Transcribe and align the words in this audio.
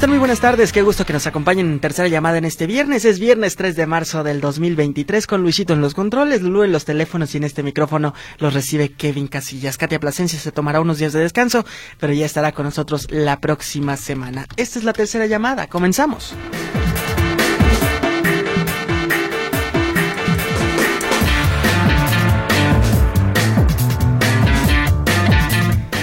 Están? 0.00 0.10
Muy 0.10 0.18
buenas 0.18 0.40
tardes. 0.40 0.72
Qué 0.72 0.80
gusto 0.80 1.04
que 1.04 1.12
nos 1.12 1.26
acompañen 1.26 1.70
en 1.70 1.78
tercera 1.78 2.08
llamada 2.08 2.38
en 2.38 2.46
este 2.46 2.66
viernes. 2.66 3.04
Es 3.04 3.18
viernes 3.18 3.56
3 3.56 3.76
de 3.76 3.86
marzo 3.86 4.24
del 4.24 4.40
2023 4.40 5.26
con 5.26 5.42
Luisito 5.42 5.74
en 5.74 5.82
los 5.82 5.92
controles, 5.92 6.40
Lulu 6.40 6.62
en 6.62 6.72
los 6.72 6.86
teléfonos 6.86 7.34
y 7.34 7.36
en 7.36 7.44
este 7.44 7.62
micrófono 7.62 8.14
los 8.38 8.54
recibe 8.54 8.92
Kevin 8.92 9.28
Casillas. 9.28 9.76
Katia 9.76 10.00
Plasencia 10.00 10.38
se 10.38 10.52
tomará 10.52 10.80
unos 10.80 10.98
días 10.98 11.12
de 11.12 11.20
descanso, 11.20 11.66
pero 11.98 12.14
ya 12.14 12.24
estará 12.24 12.52
con 12.52 12.64
nosotros 12.64 13.08
la 13.10 13.40
próxima 13.40 13.98
semana. 13.98 14.46
Esta 14.56 14.78
es 14.78 14.86
la 14.86 14.94
tercera 14.94 15.26
llamada. 15.26 15.66
Comenzamos. 15.66 16.34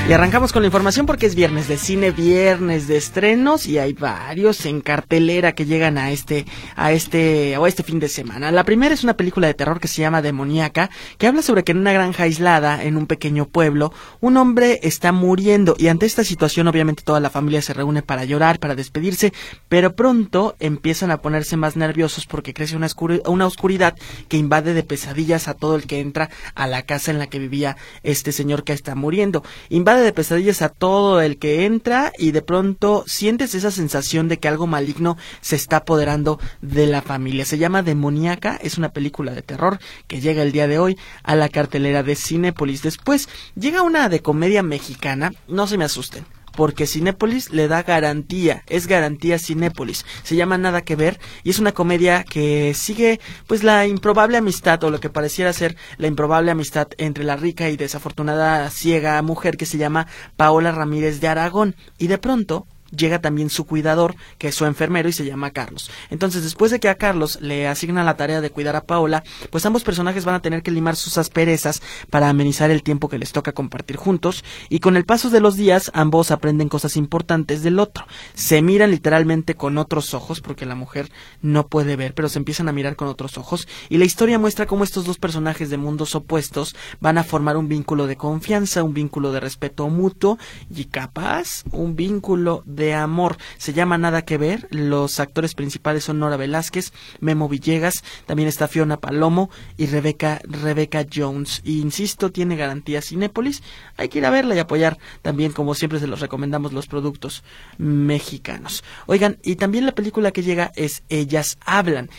Y 0.08 0.14
arrancamos 0.14 0.54
con 0.54 0.62
la 0.62 0.68
información 0.68 1.06
porque 1.06 1.26
es 1.26 1.36
viernes 1.36 1.68
de 1.68 1.78
cine, 1.78 2.12
viernes 2.12 2.88
de 2.88 2.96
estrenos 2.96 3.68
y 3.68 3.78
hay 3.78 3.92
varios 3.92 4.66
en 4.66 4.80
cartelera 4.80 5.52
que 5.52 5.66
llegan 5.66 5.98
a 5.98 6.12
este 6.12 6.46
a 6.78 6.94
este 6.94 7.58
o 7.58 7.66
a 7.66 7.68
este 7.68 7.84
fin 7.84 8.00
de 8.00 8.08
semana. 8.08 8.50
La 8.54 8.64
primera 8.64 8.94
es 8.94 9.04
una 9.04 9.18
película 9.18 9.48
de 9.48 9.54
terror 9.54 9.82
que 9.82 9.90
se 9.90 10.02
llama 10.02 10.22
Demoníaca, 10.22 10.90
que 11.18 11.28
habla 11.28 11.42
sobre 11.42 11.66
que 11.66 11.74
en 11.74 11.80
una 11.80 11.92
granja 11.92 12.24
aislada 12.24 12.86
en 12.86 12.96
un 12.96 13.06
pequeño 13.06 13.50
pueblo, 13.50 13.92
un 14.22 14.38
hombre 14.38 14.80
está 14.82 15.12
muriendo 15.12 15.76
y 15.78 15.90
ante 15.90 16.06
esta 16.06 16.24
situación 16.24 16.70
obviamente 16.70 17.04
toda 17.04 17.20
la 17.20 17.30
familia 17.30 17.62
se 17.62 17.74
reúne 17.74 18.02
para 18.02 18.24
llorar, 18.24 18.60
para 18.60 18.76
despedirse, 18.76 19.34
pero 19.68 19.94
pronto 19.94 20.56
empiezan 20.62 21.12
a 21.12 21.22
ponerse 21.22 21.58
más 21.58 21.76
nerviosos 21.76 22.28
porque 22.28 22.54
crece 22.54 22.78
una, 22.78 22.88
una 23.26 23.46
oscuridad 23.46 23.98
que 24.30 24.38
invade 24.38 24.74
de 24.74 24.84
pesadillas 24.84 25.50
a 25.50 25.54
todo 25.54 25.76
el 25.76 25.86
que 25.86 26.00
entra 26.00 26.30
a 26.56 26.66
la 26.66 26.84
casa 26.84 27.12
en 27.12 27.20
la 27.20 27.28
que 27.28 27.40
vivía 27.40 27.76
este 28.04 28.32
señor 28.32 28.64
que 28.64 28.72
está 28.72 28.96
muriendo. 28.96 29.44
Invade 29.68 29.97
de 30.02 30.14
pesadillas 30.14 30.62
a 30.62 30.70
todo 30.70 31.22
el 31.22 31.38
que 31.38 31.66
entra 31.66 32.12
y 32.18 32.32
de 32.32 32.42
pronto 32.42 33.04
sientes 33.08 33.56
esa 33.56 33.72
sensación 33.72 34.28
de 34.28 34.38
que 34.38 34.48
algo 34.48 34.68
maligno 34.68 35.18
se 35.42 35.56
está 35.56 35.78
apoderando 35.78 36.40
de 36.62 36.88
la 36.88 37.02
familia. 37.02 37.46
Se 37.46 37.58
llama 37.58 37.84
Demoníaca, 37.84 38.60
es 38.62 38.78
una 38.78 38.90
película 38.90 39.34
de 39.34 39.42
terror 39.42 39.80
que 40.08 40.22
llega 40.22 40.44
el 40.44 40.52
día 40.52 40.68
de 40.68 40.80
hoy 40.80 40.98
a 41.24 41.36
la 41.36 41.50
cartelera 41.50 42.04
de 42.04 42.16
Cinépolis. 42.16 42.82
Después 42.82 43.30
llega 43.56 43.82
una 43.82 44.10
de 44.10 44.22
comedia 44.22 44.64
mexicana, 44.64 45.34
no 45.48 45.68
se 45.68 45.78
me 45.78 45.86
asusten 45.86 46.37
porque 46.58 46.88
Cinépolis 46.88 47.52
le 47.52 47.68
da 47.68 47.84
garantía, 47.84 48.64
es 48.66 48.88
garantía 48.88 49.38
Cinépolis. 49.38 50.08
Se 50.24 50.36
llama 50.36 50.58
Nada 50.58 50.82
que 50.82 50.96
ver 50.96 51.20
y 51.44 51.52
es 51.52 51.60
una 51.60 51.72
comedia 51.72 52.24
que 52.24 52.74
sigue 52.74 53.20
pues 53.46 53.64
la 53.64 53.86
improbable 53.86 54.38
amistad 54.38 54.84
o 54.84 54.90
lo 54.90 55.00
que 55.00 55.12
pareciera 55.12 55.54
ser 55.54 55.78
la 56.00 56.08
improbable 56.08 56.50
amistad 56.50 56.88
entre 56.98 57.26
la 57.26 57.36
rica 57.36 57.70
y 57.70 57.78
desafortunada 57.78 58.72
ciega 58.72 59.22
mujer 59.22 59.56
que 59.56 59.68
se 59.68 59.78
llama 59.78 60.08
Paola 60.36 60.72
Ramírez 60.72 61.22
de 61.22 61.28
Aragón 61.28 61.76
y 62.00 62.08
de 62.08 62.18
pronto 62.18 62.66
llega 62.98 63.20
también 63.20 63.50
su 63.50 63.66
cuidador, 63.66 64.16
que 64.38 64.50
es 64.50 64.56
su 64.56 64.66
enfermero 64.66 65.08
y 65.08 65.14
se 65.14 65.26
llama 65.26 65.52
Carlos. 65.52 65.92
Entonces, 66.10 66.44
después 66.44 66.72
de 66.72 66.80
que 66.80 66.90
a 66.90 66.96
Carlos 66.96 67.40
le 67.42 67.68
asignan 67.68 68.06
la 68.06 68.18
tarea 68.18 68.42
de 68.42 68.50
cuidar 68.50 68.76
a 68.76 68.84
Paola, 68.84 69.24
pues 69.52 69.66
ambos 69.66 69.84
personajes 69.84 70.26
van 70.26 70.36
a 70.36 70.42
tener 70.42 70.64
que 70.64 70.72
limar 70.72 70.96
sus 70.96 71.18
asperezas 71.18 71.82
para 72.10 72.30
amenizar 72.30 72.72
el 72.72 72.84
tiempo 72.84 73.10
que 73.10 73.20
les 73.20 73.32
toca 73.32 73.54
compartir 73.54 73.98
juntos, 73.98 74.44
y 74.70 74.80
con 74.80 74.98
el 74.98 75.06
paso 75.06 75.30
de 75.30 75.40
los 75.40 75.56
días 75.56 75.92
ambos 75.94 76.32
aprenden 76.32 76.70
cosas 76.70 76.98
importantes 76.98 77.64
del 77.64 77.80
otro. 77.80 78.06
Se 78.34 78.62
miran 78.62 78.92
literalmente 78.92 79.56
con 79.56 79.78
otros 79.78 80.14
ojos, 80.14 80.42
porque 80.42 80.66
la 80.66 80.76
mujer 80.76 81.10
no 81.42 81.68
puede 81.68 81.96
ver, 81.96 82.14
pero 82.14 82.30
se 82.30 82.40
empiezan 82.40 82.70
a 82.70 82.74
mirar 82.74 82.96
con 82.96 83.08
otros 83.08 83.38
ojos, 83.38 83.68
y 83.90 83.98
la 83.98 84.06
historia 84.06 84.40
muestra 84.40 84.66
cómo 84.66 84.84
estos 84.84 85.06
dos 85.06 85.18
personajes 85.18 85.70
de 85.70 85.78
mundos 85.78 86.16
opuestos 86.16 86.76
van 87.00 87.18
a 87.18 87.24
formar 87.24 87.58
un 87.58 87.68
vínculo 87.68 88.08
de 88.08 88.18
confianza, 88.18 88.84
un 88.84 88.94
vínculo 88.94 89.32
de 89.32 89.40
respeto 89.40 89.88
mutuo, 89.90 90.38
y 90.74 90.86
capaz 90.86 91.64
un 91.72 91.96
vínculo 91.96 92.64
de 92.66 92.87
amor. 92.94 93.38
Se 93.58 93.74
llama 93.74 93.98
Nada 93.98 94.24
que 94.24 94.38
ver. 94.38 94.68
Los 94.72 95.20
actores 95.20 95.54
principales 95.56 96.04
son 96.04 96.20
Nora 96.20 96.38
Velázquez, 96.38 96.94
Memo 97.20 97.50
Villegas, 97.50 98.04
también 98.26 98.50
está 98.50 98.68
Fiona 98.68 98.98
Palomo 98.98 99.50
y 99.78 99.88
Rebeca, 99.88 100.40
Rebeca 100.44 101.06
Jones. 101.14 101.62
Insisto, 101.66 102.32
tiene 102.32 102.56
garantía 102.56 103.02
Cinépolis. 103.02 103.64
Hay 103.98 104.10
que 104.10 104.20
ir 104.20 104.26
a 104.26 104.30
verla 104.30 104.56
y 104.56 104.60
apoyar 104.60 104.98
también, 105.22 105.52
como 105.52 105.76
siempre 105.76 106.00
se 106.00 106.08
los 106.08 106.20
recomendamos, 106.20 106.74
los 106.74 106.88
productos 106.88 107.44
mexicanos. 107.78 108.84
Oigan, 109.06 109.38
y 109.44 109.56
también 109.56 109.86
la 109.86 109.96
película 109.96 110.32
que 110.32 110.44
llega 110.44 110.72
es 110.76 111.04
Ellas 111.10 111.58
Hablan. 111.66 112.10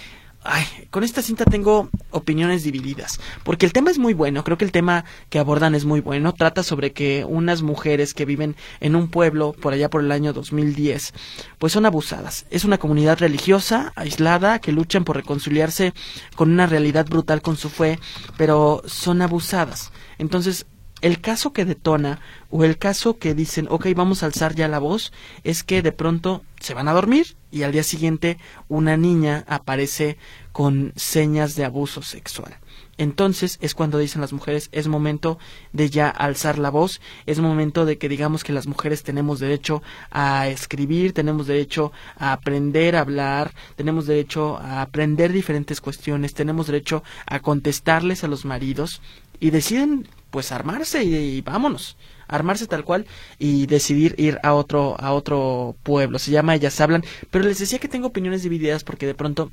Ay, 0.45 0.65
con 0.91 1.03
esta 1.03 1.21
cinta 1.21 1.45
tengo 1.45 1.91
opiniones 2.11 2.63
divididas, 2.63 3.21
porque 3.43 3.67
el 3.67 3.73
tema 3.73 3.91
es 3.91 3.99
muy 3.99 4.15
bueno, 4.15 4.45
creo 4.45 4.57
que 4.57 4.65
el 4.65 4.71
tema 4.73 5.05
que 5.31 5.41
abordan 5.41 5.75
es 5.75 5.85
muy 5.85 6.01
bueno, 6.01 6.33
trata 6.33 6.63
sobre 6.63 6.93
que 6.93 7.25
unas 7.29 7.63
mujeres 7.63 8.15
que 8.15 8.25
viven 8.25 8.55
en 8.81 8.95
un 8.95 9.09
pueblo 9.09 9.53
por 9.53 9.73
allá 9.73 9.91
por 9.91 10.01
el 10.01 10.13
año 10.13 10.33
2010, 10.33 11.13
pues 11.59 11.73
son 11.73 11.87
abusadas. 11.87 12.47
Es 12.51 12.65
una 12.65 12.79
comunidad 12.79 13.19
religiosa, 13.19 13.93
aislada, 13.97 14.61
que 14.61 14.73
luchan 14.73 15.05
por 15.05 15.17
reconciliarse 15.17 15.93
con 16.37 16.53
una 16.53 16.67
realidad 16.67 17.07
brutal 17.07 17.43
con 17.43 17.57
su 17.57 17.69
fe, 17.69 17.99
pero 18.37 18.83
son 18.87 19.23
abusadas. 19.23 19.91
Entonces, 20.19 20.67
el 21.01 21.21
caso 21.21 21.53
que 21.53 21.65
detona 21.65 22.21
o 22.51 22.65
el 22.65 22.79
caso 22.79 23.19
que 23.19 23.35
dicen, 23.35 23.67
ok, 23.71 23.87
vamos 23.95 24.23
a 24.23 24.27
alzar 24.27 24.55
ya 24.55 24.69
la 24.69 24.79
voz, 24.79 25.13
es 25.45 25.63
que 25.63 25.83
de 25.83 25.93
pronto 25.93 26.43
se 26.61 26.75
van 26.75 26.89
a 26.89 26.93
dormir 26.93 27.37
y 27.51 27.63
al 27.63 27.73
día 27.73 27.83
siguiente 27.83 28.39
una 28.69 28.97
niña 28.97 29.45
aparece 29.49 30.19
con 30.53 30.93
señas 30.97 31.55
de 31.55 31.65
abuso 31.65 32.03
sexual. 32.03 32.59
Entonces 32.97 33.59
es 33.63 33.77
cuando 33.77 33.99
dicen 33.99 34.21
las 34.21 34.33
mujeres, 34.33 34.69
es 34.73 34.89
momento 34.89 35.39
de 35.73 35.89
ya 35.89 36.09
alzar 36.09 36.59
la 36.59 36.69
voz, 36.69 37.01
es 37.27 37.39
momento 37.39 37.85
de 37.85 37.97
que 37.97 38.09
digamos 38.09 38.43
que 38.43 38.53
las 38.53 38.67
mujeres 38.67 39.05
tenemos 39.05 39.39
derecho 39.39 39.83
a 40.11 40.49
escribir, 40.49 41.13
tenemos 41.13 41.47
derecho 41.47 41.93
a 42.17 42.33
aprender 42.33 42.97
a 42.97 43.01
hablar, 43.01 43.53
tenemos 43.77 44.07
derecho 44.07 44.59
a 44.59 44.83
aprender 44.83 45.33
diferentes 45.33 45.81
cuestiones, 45.81 46.35
tenemos 46.35 46.67
derecho 46.67 47.05
a 47.27 47.39
contestarles 47.39 48.25
a 48.25 48.29
los 48.29 48.45
maridos 48.45 49.01
y 49.39 49.51
deciden 49.51 50.09
pues 50.31 50.53
armarse 50.53 51.05
y, 51.05 51.41
vámonos. 51.41 51.97
Armarse 52.27 52.67
tal 52.67 52.85
cual 52.85 53.07
y 53.39 53.67
decidir 53.67 54.15
ir 54.19 54.39
a 54.43 54.53
otro 54.53 55.01
a 55.01 55.13
otro 55.13 55.77
pueblo. 55.83 56.19
Se 56.19 56.31
llama 56.31 56.55
ellas 56.55 56.81
hablan. 56.81 57.03
Pero 57.31 57.45
les 57.45 57.59
decía 57.59 57.79
que 57.79 57.89
tengo 57.89 58.09
opiniones 58.09 58.43
divididas 58.43 58.85
porque 58.85 59.07
de 59.07 59.15
pronto 59.15 59.51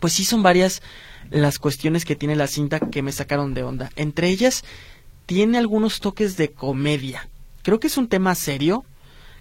pues 0.00 0.12
sí 0.12 0.24
son 0.24 0.42
varias 0.42 0.82
las 1.30 1.58
cuestiones 1.58 2.04
que 2.04 2.16
tiene 2.16 2.36
la 2.36 2.46
cinta 2.46 2.80
que 2.80 3.02
me 3.02 3.12
sacaron 3.12 3.54
de 3.54 3.62
onda. 3.62 3.90
Entre 3.96 4.28
ellas 4.28 4.64
tiene 5.26 5.58
algunos 5.58 6.00
toques 6.00 6.36
de 6.36 6.50
comedia. 6.52 7.28
Creo 7.62 7.80
que 7.80 7.86
es 7.86 7.96
un 7.96 8.08
tema 8.08 8.34
serio. 8.34 8.84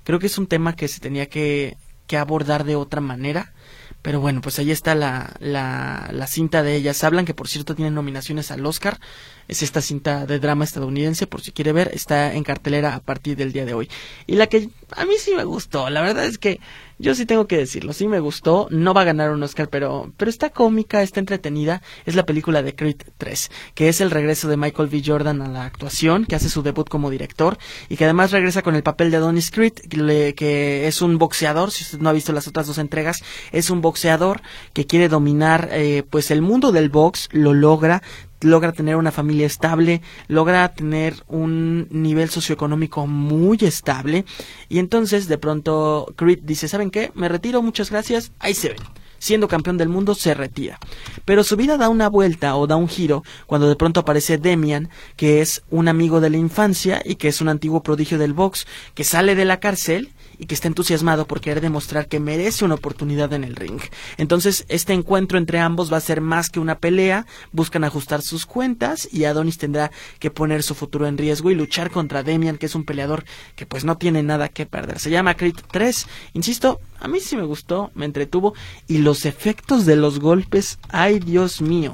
Creo 0.04 0.20
que 0.20 0.28
es 0.28 0.38
un 0.38 0.48
tema 0.48 0.76
que 0.76 0.88
se 0.88 1.00
tenía 1.00 1.28
que, 1.28 1.78
que 2.08 2.18
abordar 2.18 2.64
de 2.64 2.76
otra 2.76 3.02
manera. 3.02 3.54
Pero 4.02 4.20
bueno, 4.20 4.42
pues 4.42 4.60
ahí 4.60 4.70
está 4.72 4.96
la, 4.96 5.34
la, 5.40 6.10
la, 6.12 6.28
cinta 6.28 6.62
de 6.62 6.76
ellas. 6.76 7.04
Hablan 7.06 7.26
que 7.26 7.34
por 7.34 7.48
cierto 7.48 7.74
tienen 7.74 7.94
nominaciones 7.94 8.52
al 8.52 8.66
Oscar. 8.66 9.00
Es 9.48 9.64
esta 9.64 9.82
cinta 9.82 10.26
de 10.26 10.40
drama 10.40 10.64
estadounidense, 10.64 11.28
por 11.28 11.42
si 11.42 11.52
quiere 11.52 11.74
ver, 11.74 11.92
está 11.94 12.34
en 12.34 12.44
cartelera 12.44 12.96
a 12.96 13.00
partir 13.00 13.36
del 13.36 13.54
día 13.54 13.66
de 13.66 13.74
hoy. 13.74 13.90
Y 14.28 14.36
la 14.36 14.48
que 14.48 14.70
a 14.96 15.06
mí 15.06 15.14
sí 15.20 15.34
me 15.36 15.44
gustó, 15.44 15.90
la 15.90 16.02
verdad 16.02 16.26
es 16.26 16.38
que 16.38 16.60
yo 17.00 17.16
sí 17.16 17.26
tengo 17.26 17.48
que 17.48 17.58
decirlo, 17.58 17.92
sí 17.92 18.08
me 18.08 18.20
gustó, 18.20 18.68
no 18.70 18.94
va 18.94 19.02
a 19.02 19.06
ganar 19.06 19.32
un 19.32 19.44
Oscar, 19.44 19.68
pero, 19.68 20.14
pero 20.16 20.30
está 20.30 20.52
cómica, 20.52 21.02
está 21.02 21.20
entretenida, 21.20 21.82
es 22.06 22.16
la 22.16 22.26
película 22.26 22.62
de 22.64 22.76
Creed 22.76 23.02
3, 23.18 23.52
que 23.74 23.90
es 23.90 24.00
el 24.00 24.12
regreso 24.12 24.48
de 24.48 24.58
Michael 24.58 24.90
V. 24.90 25.02
Jordan 25.06 25.42
a 25.42 25.50
la 25.50 25.66
actuación, 25.66 26.26
que 26.26 26.36
hace 26.36 26.50
su 26.50 26.62
debut 26.62 26.88
como 26.88 27.10
director, 27.10 27.58
y 27.90 27.98
que 27.98 28.06
además 28.06 28.32
regresa 28.32 28.62
con 28.62 28.76
el 28.76 28.84
papel 28.84 29.12
de 29.12 29.18
Adonis 29.18 29.52
Creed, 29.52 29.74
que, 29.74 30.34
que 30.36 30.88
es 30.88 31.02
un 31.02 31.18
boxeador, 31.18 31.72
si 31.72 31.84
usted 31.84 32.00
no 32.00 32.10
ha 32.10 32.14
visto 32.14 32.32
las 32.32 32.48
otras 32.48 32.68
dos 32.68 32.78
entregas, 32.78 33.24
es 33.52 33.70
un 33.70 33.82
boxeador 33.82 34.42
que 34.74 34.86
quiere 34.86 35.10
dominar 35.10 35.70
eh, 35.72 36.04
pues 36.10 36.32
el 36.32 36.42
mundo 36.42 36.72
del 36.72 36.90
box, 36.90 37.28
lo 37.32 37.54
logra, 37.54 38.02
logra 38.44 38.72
tener 38.72 38.96
una 38.96 39.12
familia 39.12 39.46
estable, 39.46 40.02
logra 40.28 40.74
tener 40.74 41.16
un 41.28 41.88
nivel 41.90 42.30
socioeconómico 42.30 43.08
muy 43.08 43.58
estable 43.62 44.26
y 44.70 44.80
entonces 44.80 45.28
de 45.28 45.38
pronto 45.38 46.14
Creed 46.16 46.40
dice, 46.44 46.68
¿saben 46.68 46.92
qué? 46.92 47.12
Me 47.16 47.30
retiro, 47.30 47.62
muchas 47.62 47.90
gracias, 47.90 48.32
ahí 48.40 48.54
se 48.54 48.70
ven 48.70 48.78
siendo 49.24 49.48
campeón 49.48 49.78
del 49.78 49.88
mundo, 49.88 50.16
se 50.16 50.34
retira. 50.34 50.80
Pero 51.24 51.46
su 51.46 51.56
vida 51.56 51.78
da 51.78 51.88
una 51.88 52.10
vuelta 52.10 52.58
o 52.58 52.68
da 52.68 52.76
un 52.76 52.90
giro 52.90 53.24
cuando 53.46 53.70
de 53.70 53.78
pronto 53.78 54.02
aparece 54.02 54.38
Demian, 54.38 54.90
que 55.16 55.40
es 55.40 55.64
un 55.70 55.88
amigo 55.88 56.20
de 56.20 56.30
la 56.30 56.36
infancia 56.36 57.02
y 57.06 57.16
que 57.16 57.30
es 57.30 57.40
un 57.40 57.48
antiguo 57.48 57.84
prodigio 57.84 58.18
del 58.18 58.34
box, 58.34 58.68
que 58.96 59.06
sale 59.06 59.36
de 59.36 59.46
la 59.46 59.62
cárcel 59.62 60.10
y 60.38 60.46
que 60.46 60.56
está 60.56 60.68
entusiasmado 60.68 61.26
por 61.26 61.42
querer 61.42 61.62
demostrar 61.62 62.08
que 62.08 62.20
merece 62.20 62.66
una 62.66 62.76
oportunidad 62.76 63.34
en 63.34 63.44
el 63.44 63.56
ring. 63.56 63.82
Entonces, 64.18 64.66
este 64.68 64.94
encuentro 64.94 65.38
entre 65.38 65.60
ambos 65.60 65.92
va 65.92 65.98
a 65.98 66.02
ser 66.02 66.22
más 66.22 66.50
que 66.50 66.60
una 66.60 66.80
pelea, 66.80 67.26
buscan 67.52 67.84
ajustar 67.84 68.22
sus 68.22 68.46
cuentas 68.46 69.08
y 69.12 69.26
Adonis 69.26 69.58
tendrá 69.58 69.92
que 70.20 70.32
poner 70.32 70.64
su 70.64 70.76
futuro 70.76 71.08
en 71.08 71.18
riesgo 71.18 71.52
y 71.52 71.56
luchar 71.56 71.92
contra 71.92 72.24
Demian, 72.24 72.58
que 72.58 72.66
es 72.66 72.76
un 72.76 72.86
peleador 72.86 73.26
que 73.56 73.66
pues 73.66 73.86
no 73.86 73.98
tiene 73.98 74.24
nada 74.24 74.50
que 74.50 74.66
perder. 74.66 75.00
Se 75.00 75.10
llama 75.10 75.36
Creed 75.36 75.56
3, 75.72 76.08
insisto, 76.34 76.80
a 77.00 77.08
mí 77.08 77.20
sí 77.20 77.36
me 77.36 77.44
gustó, 77.44 77.92
me 77.96 78.06
entretuvo 78.06 78.54
y 78.88 79.00
los 79.00 79.26
efectos 79.26 79.86
de 79.86 79.96
los 79.96 80.20
golpes, 80.20 80.80
ay 80.90 81.20
Dios 81.20 81.62
mío, 81.62 81.92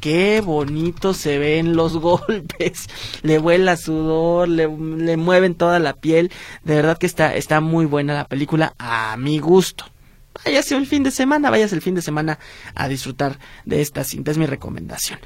qué 0.00 0.40
bonito 0.40 1.14
se 1.14 1.38
ven 1.38 1.76
los 1.76 1.96
golpes. 2.00 2.88
Le 3.22 3.38
vuela 3.38 3.76
sudor, 3.76 4.48
le, 4.48 4.68
le, 4.68 5.16
mueven 5.16 5.54
toda 5.54 5.78
la 5.78 5.94
piel. 5.94 6.32
De 6.64 6.74
verdad 6.74 6.98
que 6.98 7.06
está, 7.06 7.34
está 7.36 7.60
muy 7.60 7.86
buena 7.86 8.14
la 8.14 8.24
película 8.24 8.74
a 8.78 9.16
mi 9.16 9.38
gusto. 9.38 9.84
Váyase 10.44 10.76
el 10.76 10.86
fin 10.86 11.02
de 11.02 11.10
semana, 11.10 11.50
váyase 11.50 11.74
el 11.74 11.82
fin 11.82 11.94
de 11.94 12.02
semana 12.02 12.38
a 12.74 12.88
disfrutar 12.88 13.38
de 13.64 13.80
esta 13.80 14.04
cinta, 14.04 14.30
es 14.30 14.38
mi 14.38 14.46
recomendación. 14.46 15.18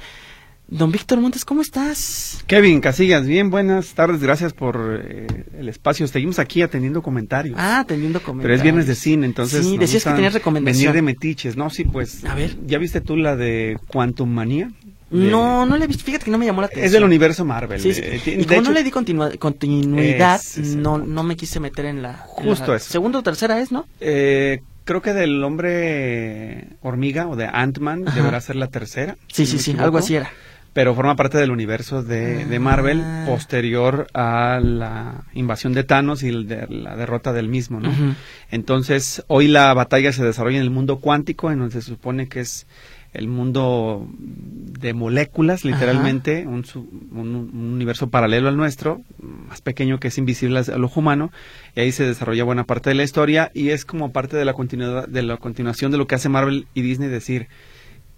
Don 0.67 0.91
Víctor 0.91 1.19
Montes, 1.21 1.45
¿cómo 1.45 1.61
estás? 1.61 2.43
Kevin 2.47 2.81
Casillas, 2.81 3.27
bien, 3.27 3.51
buenas 3.51 3.93
tardes, 3.93 4.21
gracias 4.21 4.53
por 4.53 4.99
eh, 4.99 5.27
el 5.59 5.69
espacio. 5.69 6.07
Seguimos 6.07 6.39
aquí 6.39 6.63
atendiendo 6.63 7.03
comentarios. 7.03 7.55
Ah, 7.59 7.81
atendiendo 7.81 8.19
comentarios. 8.19 8.43
Pero 8.43 8.55
es 8.55 8.63
viernes 8.63 8.87
de 8.87 8.95
cine, 8.95 9.27
entonces. 9.27 9.63
Sí, 9.63 9.77
decías 9.77 10.03
que 10.03 10.09
tenías 10.09 10.33
recomendación. 10.33 10.91
Venir 10.91 10.95
de 10.95 11.01
metiches, 11.03 11.55
¿no? 11.55 11.69
Sí, 11.69 11.83
pues. 11.83 12.25
A 12.25 12.33
ver. 12.33 12.57
¿Ya 12.65 12.79
viste 12.79 12.99
tú 12.99 13.15
la 13.15 13.35
de 13.35 13.77
Quantum 13.87 14.29
Manía? 14.29 14.71
De... 15.11 15.29
No, 15.29 15.67
no 15.67 15.77
le 15.77 15.85
he 15.85 15.87
visto. 15.87 16.03
Fíjate 16.03 16.25
que 16.25 16.31
no 16.31 16.39
me 16.39 16.47
llamó 16.47 16.61
la 16.61 16.67
atención. 16.67 16.85
Es 16.87 16.91
del 16.93 17.03
universo 17.03 17.45
Marvel. 17.45 17.79
Sí, 17.79 17.93
sí. 17.93 18.01
Eh, 18.03 18.21
y 18.25 18.45
como 18.45 18.61
hecho, 18.61 18.69
no 18.69 18.71
le 18.71 18.83
di 18.83 18.89
continua 18.89 19.29
continuidad, 19.37 20.41
es, 20.41 20.57
es, 20.57 20.75
no, 20.75 20.97
no 20.97 21.21
me 21.21 21.35
quise 21.35 21.59
meter 21.59 21.85
en 21.85 22.01
la. 22.01 22.25
Justo 22.25 22.65
en 22.65 22.71
la 22.71 22.77
eso. 22.77 22.91
Segunda 22.91 23.19
o 23.19 23.23
tercera 23.23 23.59
es, 23.59 23.71
¿no? 23.71 23.85
Eh 23.99 24.61
creo 24.85 25.01
que 25.01 25.13
del 25.13 25.43
hombre 25.43 26.67
hormiga 26.81 27.27
o 27.27 27.35
de 27.35 27.47
Ant-Man 27.51 28.05
deberá 28.05 28.39
ser 28.39 28.55
la 28.55 28.67
tercera. 28.67 29.17
Sí, 29.27 29.45
sí, 29.45 29.59
sí, 29.59 29.75
algo 29.77 29.97
así 29.97 30.15
era. 30.15 30.31
Pero 30.75 30.93
forma 30.93 31.15
parte 31.15 31.37
del 31.37 31.51
universo 31.51 32.03
de, 32.03 32.43
de, 32.43 32.59
Marvel 32.59 33.01
posterior 33.25 34.07
a 34.13 34.59
la 34.61 35.23
invasión 35.33 35.71
de 35.71 35.85
Thanos 35.85 36.21
y 36.21 36.31
de 36.43 36.67
la 36.67 36.97
derrota 36.97 37.31
del 37.31 37.47
mismo, 37.47 37.79
¿no? 37.79 37.91
Uh 37.91 37.93
-huh. 37.93 38.15
Entonces, 38.51 39.23
hoy 39.27 39.47
la 39.47 39.73
batalla 39.73 40.11
se 40.11 40.25
desarrolla 40.25 40.57
en 40.57 40.63
el 40.63 40.71
mundo 40.71 40.97
cuántico, 40.99 41.49
en 41.49 41.59
donde 41.59 41.75
se 41.75 41.81
supone 41.81 42.27
que 42.27 42.41
es 42.41 42.67
el 43.13 43.29
mundo 43.29 44.05
de 44.17 44.93
moléculas, 44.93 45.63
literalmente, 45.63 46.45
un, 46.45 46.65
un, 46.75 47.35
un, 47.53 47.73
universo 47.73 48.09
paralelo 48.09 48.49
al 48.49 48.57
nuestro, 48.57 49.01
más 49.21 49.61
pequeño 49.61 50.01
que 50.01 50.09
es 50.09 50.17
invisible 50.17 50.59
al 50.59 50.83
ojo 50.83 50.99
humano, 50.99 51.31
y 51.73 51.79
ahí 51.79 51.93
se 51.93 52.03
desarrolla 52.03 52.43
buena 52.43 52.65
parte 52.65 52.89
de 52.89 52.95
la 52.95 53.03
historia 53.03 53.49
y 53.53 53.69
es 53.69 53.85
como 53.85 54.11
parte 54.11 54.35
de 54.35 54.43
la, 54.43 54.51
continuidad, 54.51 55.07
de 55.07 55.23
la 55.23 55.37
continuación 55.37 55.93
de 55.93 55.97
lo 55.97 56.05
que 56.05 56.15
hace 56.15 56.27
Marvel 56.27 56.67
y 56.73 56.81
Disney, 56.81 57.07
decir, 57.07 57.47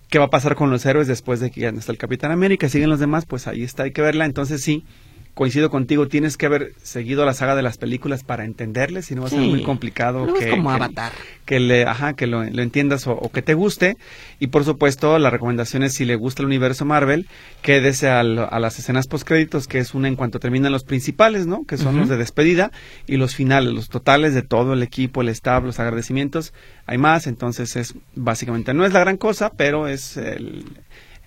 ¿qué 0.09 0.19
va 0.19 0.25
a 0.25 0.29
pasar 0.29 0.55
con 0.55 0.69
los 0.69 0.85
héroes 0.85 1.07
después 1.07 1.39
de 1.39 1.51
que 1.51 1.61
ya 1.61 1.71
no 1.71 1.79
está 1.79 1.91
el 1.91 1.97
Capitán 1.97 2.31
América? 2.31 2.69
Siguen 2.69 2.89
los 2.89 2.99
demás, 2.99 3.25
pues 3.25 3.47
ahí 3.47 3.63
está, 3.63 3.83
hay 3.83 3.91
que 3.91 4.01
verla, 4.01 4.25
entonces 4.25 4.61
sí, 4.61 4.85
coincido 5.37 5.69
contigo, 5.69 6.07
tienes 6.09 6.35
que 6.35 6.47
haber 6.47 6.73
seguido 6.83 7.23
la 7.25 7.33
saga 7.33 7.55
de 7.55 7.61
las 7.61 7.77
películas 7.77 8.23
para 8.25 8.43
entenderle, 8.43 9.01
si 9.03 9.15
no 9.15 9.21
va 9.21 9.27
a 9.27 9.29
ser 9.29 9.39
Sí. 9.39 9.47
muy 9.47 9.63
complicado 9.63 10.33
que, 10.33 10.49
como 10.49 10.69
que- 10.69 10.75
Avatar. 10.75 11.13
que 11.45 11.59
le, 11.61 11.85
ajá, 11.85 12.13
que 12.13 12.27
lo, 12.27 12.43
lo 12.43 12.61
entiendas 12.61 13.07
o, 13.07 13.13
o 13.13 13.31
que 13.31 13.41
te 13.41 13.53
guste. 13.53 13.95
Y 14.39 14.47
por 14.47 14.65
supuesto, 14.65 15.17
la 15.19 15.29
recomendación 15.29 15.83
es 15.83 15.93
si 15.93 16.03
le 16.03 16.15
gusta 16.15 16.41
el 16.41 16.47
universo 16.47 16.83
Marvel, 16.83 17.27
quédese 17.61 18.09
al- 18.09 18.39
a 18.51 18.59
las 18.59 18.79
escenas 18.79 19.07
postcréditos, 19.07 19.67
que 19.67 19.77
es 19.79 19.93
una 19.93 20.07
en 20.09 20.15
cuanto 20.17 20.39
terminan 20.39 20.71
los 20.73 20.83
principales, 20.83 21.45
¿no? 21.47 21.63
Que 21.65 21.77
son 21.77 21.97
los 21.97 22.09
de 22.09 22.17
despedida 22.17 22.71
y 23.05 23.17
los 23.17 23.35
finales, 23.35 23.71
los 23.73 23.87
totales 23.89 24.33
de 24.33 24.41
todo 24.41 24.73
el 24.73 24.83
equipo, 24.83 25.21
el 25.21 25.29
staff, 25.29 25.63
los 25.63 25.79
agradecimientos. 25.79 26.51
Hay 26.87 26.97
más, 26.97 27.27
entonces 27.27 27.75
es 27.75 27.93
básicamente 28.15 28.73
no 28.73 28.85
es 28.85 28.91
la 28.93 28.99
gran 29.01 29.17
cosa, 29.17 29.51
pero 29.55 29.87
es 29.87 30.17
el- 30.17 30.65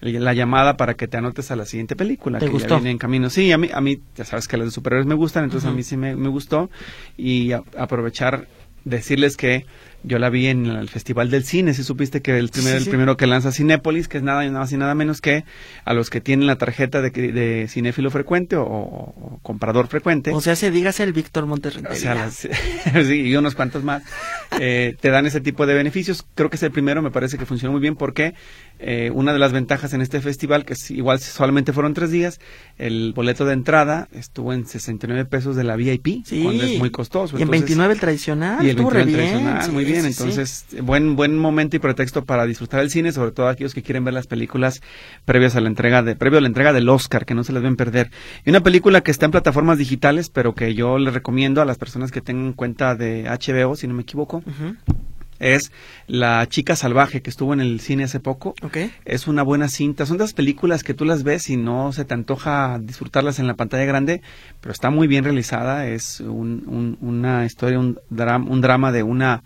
la 0.00 0.32
llamada 0.34 0.76
para 0.76 0.94
que 0.94 1.08
te 1.08 1.16
anotes 1.18 1.50
a 1.50 1.56
la 1.56 1.66
siguiente 1.66 1.94
película 1.96 2.38
¿Te 2.38 2.46
que 2.46 2.52
gustó? 2.52 2.68
ya 2.68 2.74
viene 2.76 2.90
en 2.90 2.98
camino. 2.98 3.28
Sí, 3.30 3.52
a 3.52 3.58
mí, 3.58 3.68
a 3.72 3.80
mí 3.80 4.00
ya 4.16 4.24
sabes 4.24 4.48
que 4.48 4.56
las 4.56 4.66
de 4.66 4.70
superhéroes 4.70 5.06
me 5.06 5.14
gustan, 5.14 5.44
entonces 5.44 5.68
a 5.68 5.72
mí 5.72 5.82
sí 5.82 5.96
me, 5.96 6.16
me 6.16 6.28
gustó 6.28 6.70
y 7.16 7.52
a- 7.52 7.62
aprovechar 7.76 8.46
decirles 8.84 9.36
que 9.36 9.66
yo 10.02 10.18
la 10.18 10.30
vi 10.30 10.46
en 10.46 10.66
el 10.66 10.88
Festival 10.88 11.30
del 11.30 11.44
Cine, 11.44 11.74
si 11.74 11.82
supiste 11.84 12.22
que 12.22 12.38
el, 12.38 12.48
primer, 12.48 12.78
Sí, 12.78 12.84
el 12.84 12.88
primero 12.88 13.16
que 13.16 13.26
lanza 13.26 13.52
Cinépolis, 13.52 14.08
que 14.08 14.18
es 14.18 14.22
nada, 14.22 14.42
nada 14.46 14.60
más 14.60 14.72
y 14.72 14.76
nada 14.76 14.94
menos 14.94 15.20
que 15.20 15.44
a 15.84 15.92
los 15.94 16.08
que 16.10 16.20
tienen 16.20 16.46
la 16.46 16.56
tarjeta 16.56 17.02
de, 17.02 17.10
de 17.10 17.66
cinéfilo 17.68 18.10
frecuente 18.10 18.56
o, 18.56 18.64
o 18.64 19.40
comprador 19.42 19.88
frecuente. 19.88 20.30
O 20.32 20.40
sea, 20.40 20.56
se 20.56 20.70
dígase 20.70 21.02
el 21.02 21.12
Víctor 21.12 21.46
Montes 21.46 21.76
O 21.76 21.94
sea, 21.94 22.14
las- 22.14 22.48
sí, 23.06 23.20
y 23.20 23.36
unos 23.36 23.54
cuantos 23.54 23.84
más, 23.84 24.02
eh, 24.58 24.96
te 25.00 25.10
dan 25.10 25.26
ese 25.26 25.40
tipo 25.40 25.66
de 25.66 25.74
beneficios. 25.74 26.24
Creo 26.34 26.48
que 26.50 26.56
es 26.56 26.62
el 26.62 26.70
primero, 26.70 27.02
me 27.02 27.10
parece 27.10 27.36
que 27.38 27.46
funcionó 27.46 27.72
muy 27.72 27.80
bien 27.80 27.96
porque 27.96 28.34
eh, 28.78 29.10
una 29.14 29.32
de 29.32 29.38
las 29.38 29.52
ventajas 29.52 29.92
en 29.92 30.00
este 30.00 30.20
festival, 30.20 30.64
que 30.64 30.72
es- 30.72 30.90
igual 30.90 31.18
solamente 31.20 31.72
fueron 31.72 31.92
tres 31.94 32.10
días, 32.10 32.40
el 32.78 33.12
boleto 33.14 33.44
de 33.44 33.52
entrada 33.52 34.08
estuvo 34.12 34.52
en 34.52 34.66
69 34.66 35.24
pesos 35.26 35.56
de 35.56 35.64
la 35.64 35.76
VIP, 35.76 36.24
Sí. 36.24 36.42
cuando 36.42 36.64
es 36.64 36.78
muy 36.78 36.90
costoso. 36.90 37.34
Y 37.36 37.42
en 37.42 37.48
Entonces, 37.48 37.62
29 37.62 37.94
el 37.94 38.00
tradicional. 38.00 38.58
y 38.60 38.64
el 38.64 38.70
estuvo 38.70 38.90
29 38.90 39.04
re 39.16 39.22
bien. 39.32 39.44
tradicional, 39.44 39.72
muy 39.72 39.84
bien. 39.84 39.89
Sí. 39.94 40.06
Entonces, 40.06 40.64
buen 40.82 41.16
buen 41.16 41.36
momento 41.38 41.76
y 41.76 41.78
pretexto 41.78 42.24
para 42.24 42.46
disfrutar 42.46 42.80
del 42.80 42.90
cine, 42.90 43.12
sobre 43.12 43.32
todo 43.32 43.48
aquellos 43.48 43.74
que 43.74 43.82
quieren 43.82 44.04
ver 44.04 44.14
las 44.14 44.26
películas 44.26 44.80
previas 45.24 45.56
a 45.56 45.60
la 45.60 45.68
entrega 45.68 46.02
de 46.02 46.16
previo 46.16 46.38
a 46.38 46.42
la 46.42 46.48
entrega 46.48 46.72
del 46.72 46.88
Oscar, 46.88 47.24
que 47.26 47.34
no 47.34 47.44
se 47.44 47.52
les 47.52 47.62
deben 47.62 47.76
perder. 47.76 48.10
Y 48.44 48.50
una 48.50 48.62
película 48.62 49.00
que 49.02 49.10
está 49.10 49.26
en 49.26 49.32
plataformas 49.32 49.78
digitales, 49.78 50.30
pero 50.30 50.54
que 50.54 50.74
yo 50.74 50.98
le 50.98 51.10
recomiendo 51.10 51.60
a 51.60 51.64
las 51.64 51.78
personas 51.78 52.10
que 52.12 52.20
tengan 52.20 52.52
cuenta 52.52 52.94
de 52.94 53.24
HBO, 53.28 53.76
si 53.76 53.86
no 53.88 53.94
me 53.94 54.02
equivoco, 54.02 54.42
es 55.38 55.72
La 56.06 56.46
chica 56.48 56.76
salvaje 56.76 57.22
que 57.22 57.30
estuvo 57.30 57.54
en 57.54 57.60
el 57.60 57.80
cine 57.80 58.04
hace 58.04 58.20
poco. 58.20 58.54
Ok. 58.62 58.76
Es 59.06 59.26
una 59.26 59.42
buena 59.42 59.68
cinta. 59.68 60.04
Son 60.04 60.18
de 60.18 60.24
las 60.24 60.34
películas 60.34 60.82
que 60.82 60.92
tú 60.92 61.06
las 61.06 61.22
ves 61.22 61.48
y 61.48 61.56
no 61.56 61.92
se 61.92 62.04
te 62.04 62.12
antoja 62.12 62.78
disfrutarlas 62.78 63.38
en 63.38 63.46
la 63.46 63.54
pantalla 63.54 63.86
grande, 63.86 64.20
pero 64.60 64.72
está 64.72 64.90
muy 64.90 65.06
bien 65.06 65.24
realizada. 65.24 65.86
Es 65.86 66.20
un- 66.20 66.64
un- 66.66 66.98
una 67.00 67.46
historia, 67.46 67.78
un, 67.78 67.98
dram- 68.10 68.48
un 68.50 68.60
drama 68.60 68.92
de 68.92 69.02
una, 69.02 69.42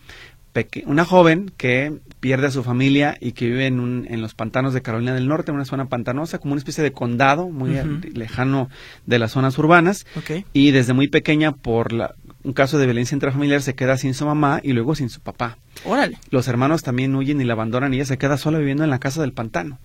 una 0.87 1.05
joven 1.05 1.51
que 1.57 1.93
pierde 2.21 2.47
a 2.47 2.51
su 2.51 2.63
familia 2.63 3.17
y 3.21 3.33
que 3.33 3.47
vive 3.47 3.67
en, 3.67 3.81
un- 3.81 4.07
en 4.09 4.23
los 4.23 4.35
pantanos 4.35 4.73
de 4.73 4.83
Carolina 4.83 5.13
del 5.15 5.27
Norte, 5.29 5.51
una 5.53 5.65
zona 5.65 5.87
pantanosa, 5.87 6.39
como 6.39 6.53
una 6.53 6.59
especie 6.61 6.83
de 6.85 6.93
condado 6.93 7.49
muy 7.51 7.77
lejano 8.15 8.71
de 9.05 9.19
las 9.19 9.33
zonas 9.33 9.59
urbanas 9.59 10.07
y 10.53 10.71
desde 10.71 10.93
muy 10.93 11.09
pequeña 11.09 11.53
por 11.53 11.93
la- 11.93 12.15
un 12.45 12.53
caso 12.53 12.79
de 12.79 12.85
violencia 12.87 13.15
intrafamiliar 13.17 13.63
se 13.63 13.75
queda 13.75 13.97
sin 13.97 14.15
su 14.15 14.27
mamá 14.27 14.61
y 14.63 14.73
luego 14.75 14.95
sin 14.95 15.09
su 15.09 15.21
papá. 15.21 15.59
Órale. 15.85 16.19
Los 16.31 16.47
hermanos 16.47 16.83
también 16.83 17.15
huyen 17.15 17.41
y 17.41 17.45
la 17.45 17.55
abandonan 17.55 17.93
y 17.93 17.97
ella 17.97 18.05
se 18.05 18.19
queda 18.19 18.37
sola 18.37 18.59
viviendo 18.59 18.85
en 18.85 18.91
la 18.91 18.99
casa 19.01 19.23
del 19.23 19.33
pantano. 19.33 19.79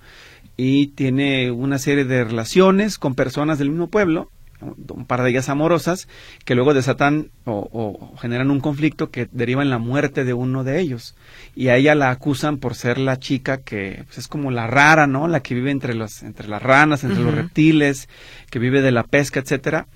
Y 0.57 0.87
tiene 0.87 1.51
una 1.51 1.79
serie 1.79 2.03
de 2.05 2.25
relaciones 2.25 2.97
con 2.97 3.15
personas 3.15 3.59
del 3.59 3.69
mismo 3.69 3.87
pueblo, 3.87 4.29
un 4.61 5.05
par 5.05 5.23
de 5.23 5.29
ellas 5.29 5.49
amorosas, 5.49 6.07
que 6.45 6.55
luego 6.55 6.73
desatan 6.73 7.31
o, 7.45 7.69
o 7.71 8.17
generan 8.17 8.51
un 8.51 8.59
conflicto 8.59 9.09
que 9.09 9.27
deriva 9.31 9.61
en 9.61 9.69
la 9.69 9.77
muerte 9.77 10.23
de 10.23 10.33
uno 10.33 10.63
de 10.63 10.79
ellos. 10.79 11.15
Y 11.55 11.69
a 11.69 11.75
ella 11.75 11.95
la 11.95 12.11
acusan 12.11 12.57
por 12.57 12.75
ser 12.75 12.97
la 12.97 13.19
chica 13.19 13.61
que 13.61 14.03
pues, 14.05 14.17
es 14.17 14.27
como 14.27 14.51
la 14.51 14.67
rara, 14.67 15.07
¿no? 15.07 15.27
La 15.27 15.41
que 15.41 15.55
vive 15.55 15.71
entre, 15.71 15.93
los, 15.93 16.23
entre 16.23 16.47
las 16.47 16.61
ranas, 16.61 17.03
entre 17.03 17.23
los 17.23 17.33
reptiles, 17.33 18.09
que 18.49 18.59
vive 18.59 18.81
de 18.81 18.91
la 18.91 19.03
pesca, 19.03 19.39
etcétera 19.39 19.87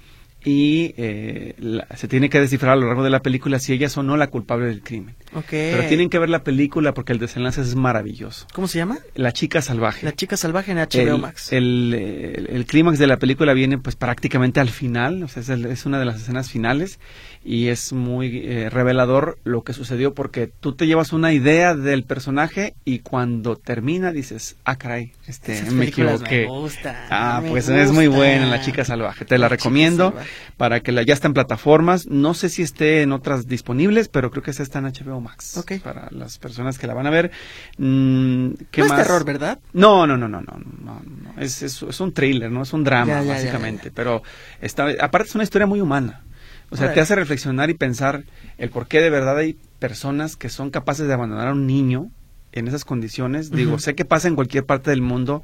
y 0.45 0.93
eh, 0.97 1.55
la- 1.57 1.87
se 1.95 2.07
tiene 2.07 2.29
que 2.29 2.39
descifrar 2.39 2.73
a 2.73 2.75
lo 2.75 2.87
largo 2.87 3.03
de 3.03 3.09
la 3.09 3.21
película 3.21 3.59
si 3.59 3.73
ella 3.73 3.87
es 3.87 3.97
o 3.97 4.03
no 4.03 4.17
la 4.17 4.27
culpable 4.27 4.65
del 4.67 4.81
crimen. 4.81 5.15
Ok. 5.33 5.45
Pero 5.49 5.87
tienen 5.87 6.09
que 6.09 6.19
ver 6.19 6.29
la 6.29 6.43
película 6.43 6.93
porque 6.93 7.13
el 7.13 7.19
desenlace 7.19 7.61
es 7.61 7.75
maravilloso. 7.75 8.47
¿Cómo 8.53 8.67
se 8.67 8.77
llama? 8.79 8.99
La 9.15 9.31
chica 9.31 9.61
salvaje. 9.61 10.05
La 10.05 10.11
chica 10.13 10.37
salvaje 10.37 10.71
en 10.71 10.77
HBO 10.79 11.15
el, 11.15 11.21
Max. 11.21 11.53
el, 11.53 11.93
el- 11.93 12.47
el 12.55 12.65
clímax 12.65 12.99
de 12.99 13.07
la 13.07 13.17
película 13.17 13.53
viene 13.53 13.77
pues 13.77 13.95
prácticamente 13.95 14.59
al 14.59 14.69
final, 14.69 15.23
o 15.23 15.27
sea, 15.27 15.41
es, 15.41 15.49
es 15.49 15.85
una 15.85 15.99
de 15.99 16.05
las 16.05 16.21
escenas 16.21 16.49
finales 16.51 16.99
y 17.45 17.67
es 17.67 17.91
muy 17.93 18.41
eh, 18.45 18.69
revelador 18.69 19.37
lo 19.43 19.63
que 19.63 19.73
sucedió 19.73 20.13
porque 20.13 20.47
tú 20.47 20.73
te 20.73 20.87
llevas 20.87 21.13
una 21.13 21.33
idea 21.33 21.75
del 21.75 22.03
personaje 22.03 22.73
y 22.85 22.99
cuando 22.99 23.55
termina 23.57 24.11
dices, 24.11 24.55
ah, 24.65 24.77
caray, 24.77 25.11
este, 25.27 25.53
Esas 25.53 25.73
me 25.73 25.85
equivoqué. 25.85 26.41
Me 26.41 26.47
gustan, 26.47 26.95
Ah, 27.09 27.39
me 27.43 27.49
pues 27.49 27.67
es 27.69 27.91
muy 27.91 28.07
buena 28.07 28.45
La 28.47 28.61
Chica 28.61 28.85
Salvaje. 28.85 29.25
Te 29.25 29.37
la, 29.37 29.43
La 29.45 29.49
recomiendo 29.49 30.09
Salvaje. 30.09 30.29
Para 30.57 30.79
que 30.81 30.91
la 30.91 31.03
ya 31.03 31.13
está 31.13 31.27
en 31.27 31.33
plataformas. 31.33 32.07
No 32.07 32.33
sé 32.33 32.49
si 32.49 32.61
esté 32.61 33.01
en 33.01 33.11
otras 33.11 33.47
disponibles, 33.47 34.07
pero 34.09 34.31
creo 34.31 34.43
que 34.43 34.51
esa 34.51 34.63
está 34.63 34.79
en 34.79 34.85
HBO 34.85 35.21
Max. 35.21 35.57
Ok. 35.57 35.73
Para 35.83 36.09
las 36.11 36.37
personas 36.37 36.77
que 36.77 36.87
la 36.87 36.93
van 36.93 37.07
a 37.07 37.09
ver. 37.09 37.31
Mm, 37.77 38.49
¿qué 38.71 38.81
no 38.81 38.87
más? 38.87 38.99
es 38.99 39.07
terror, 39.07 39.25
¿verdad? 39.25 39.59
No, 39.73 40.07
no, 40.07 40.17
no, 40.17 40.27
no, 40.27 40.41
no, 40.41 40.57
no, 40.57 41.01
no. 41.03 41.41
Es, 41.41 41.61
es, 41.61 41.81
es 41.83 41.99
un 41.99 42.13
thriller, 42.13 42.51
¿no? 42.51 42.63
Es 42.63 42.73
un 42.73 42.83
drama, 42.83 43.13
Ya, 43.13 43.19
ya, 43.21 43.25
ya, 43.27 43.33
básicamente. 43.33 43.85
ya. 43.85 43.91
Pero 43.95 44.23
está, 44.61 44.87
aparte 44.99 45.29
es 45.29 45.35
una 45.35 45.43
historia 45.43 45.67
muy 45.67 45.81
humana. 45.81 46.21
O 46.69 46.75
sea, 46.75 46.91
te 46.91 46.99
hace 47.01 47.13
reflexionar 47.15 47.69
y 47.69 47.75
pensar 47.75 48.23
el 48.57 48.71
por 48.71 48.87
qué 48.87 48.99
de 48.99 49.11
verdad 49.11 49.37
hay 49.37 49.55
personas 49.77 50.35
que 50.35 50.49
son 50.49 50.71
capaces 50.71 51.07
de 51.07 51.13
abandonar 51.13 51.49
a 51.49 51.51
un 51.51 51.67
niño 51.67 52.09
en 52.51 52.67
esas 52.67 52.83
condiciones. 52.83 53.51
Digo, 53.51 53.77
sé 53.77 53.93
que 53.93 54.05
pasa 54.05 54.27
en 54.27 54.35
cualquier 54.35 54.65
parte 54.65 54.89
del 54.89 55.01
mundo, 55.01 55.43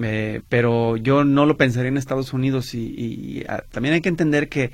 eh, 0.00 0.42
pero 0.48 0.96
yo 0.96 1.24
no 1.24 1.46
lo 1.46 1.56
pensaría 1.56 1.88
en 1.88 1.96
Estados 1.96 2.32
Unidos 2.32 2.74
y, 2.74 2.78
y, 2.80 3.44
ah, 3.48 3.62
también 3.70 3.94
hay 3.94 4.00
que 4.00 4.08
entender 4.08 4.48
que 4.48 4.70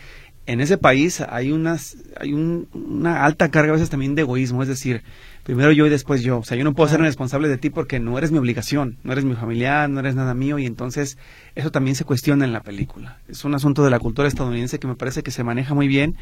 en 0.47 0.61
ese 0.61 0.77
país 0.77 1.23
hay 1.23 1.53
unas 1.53 1.97
hay 2.21 2.35
una 2.35 3.25
alta 3.25 3.51
carga 3.51 3.71
a 3.71 3.75
veces 3.75 3.91
también 3.91 4.15
de 4.15 4.23
egoísmo, 4.23 4.63
es 4.63 4.69
decir, 4.69 5.03
primero 5.43 5.73
yo 5.73 5.87
y 5.87 5.91
después 5.91 6.23
yo. 6.23 6.39
O 6.39 6.45
sea, 6.45 6.57
yo 6.57 6.65
no 6.65 6.75
puedo 6.75 6.89
ser 6.89 7.01
responsable 7.01 7.49
de 7.49 7.59
ti 7.59 7.71
porque 7.71 8.01
no 8.01 8.19
eres 8.19 8.31
mi 8.31 8.39
obligación, 8.39 8.99
no 9.05 9.13
eres 9.13 9.25
mi 9.25 9.35
familiar, 9.35 9.89
no 9.89 10.01
eres 10.01 10.15
nada 10.15 10.35
mío 10.35 10.59
y 10.59 10.67
entonces 10.67 11.17
eso 11.55 11.71
también 11.71 11.95
se 11.95 12.05
cuestiona 12.05 12.45
en 12.45 12.53
la 12.53 12.63
película. 12.63 13.19
Es 13.29 13.45
un 13.45 13.55
asunto 13.55 13.85
de 13.85 13.91
la 13.91 14.01
cultura 14.01 14.29
estadounidense 14.29 14.79
que 14.79 14.87
me 14.87 14.97
parece 14.97 15.23
que 15.23 15.31
se 15.31 15.45
maneja 15.45 15.75
muy 15.75 15.89
bien. 15.89 16.17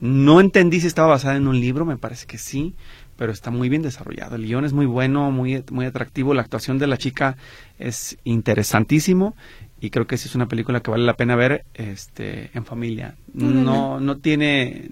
No 0.00 0.40
entendí 0.40 0.80
si 0.80 0.86
estaba 0.86 1.08
basada 1.08 1.36
en 1.36 1.48
un 1.48 1.58
libro, 1.60 1.84
me 1.84 1.96
parece 1.96 2.26
que 2.26 2.38
sí, 2.38 2.74
pero 3.16 3.32
está 3.32 3.50
muy 3.50 3.68
bien 3.68 3.82
desarrollado. 3.82 4.36
El 4.36 4.46
guion 4.46 4.64
es 4.64 4.72
muy 4.72 4.86
bueno, 4.86 5.30
muy, 5.30 5.62
muy 5.70 5.86
atractivo, 5.86 6.34
la 6.34 6.42
actuación 6.42 6.78
de 6.78 6.86
la 6.86 6.96
chica 6.96 7.36
es 7.78 8.18
interesantísimo 8.24 9.36
y 9.80 9.90
creo 9.90 10.06
que 10.06 10.16
sí 10.16 10.28
es 10.28 10.34
una 10.34 10.46
película 10.48 10.80
que 10.80 10.90
vale 10.90 11.04
la 11.04 11.16
pena 11.16 11.36
ver 11.36 11.64
este 11.74 12.50
en 12.54 12.64
familia. 12.64 13.16
No 13.32 14.00
no 14.00 14.16
tiene 14.16 14.88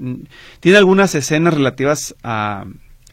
tiene 0.60 0.78
algunas 0.78 1.14
escenas 1.14 1.54
relativas 1.54 2.14
a 2.22 2.64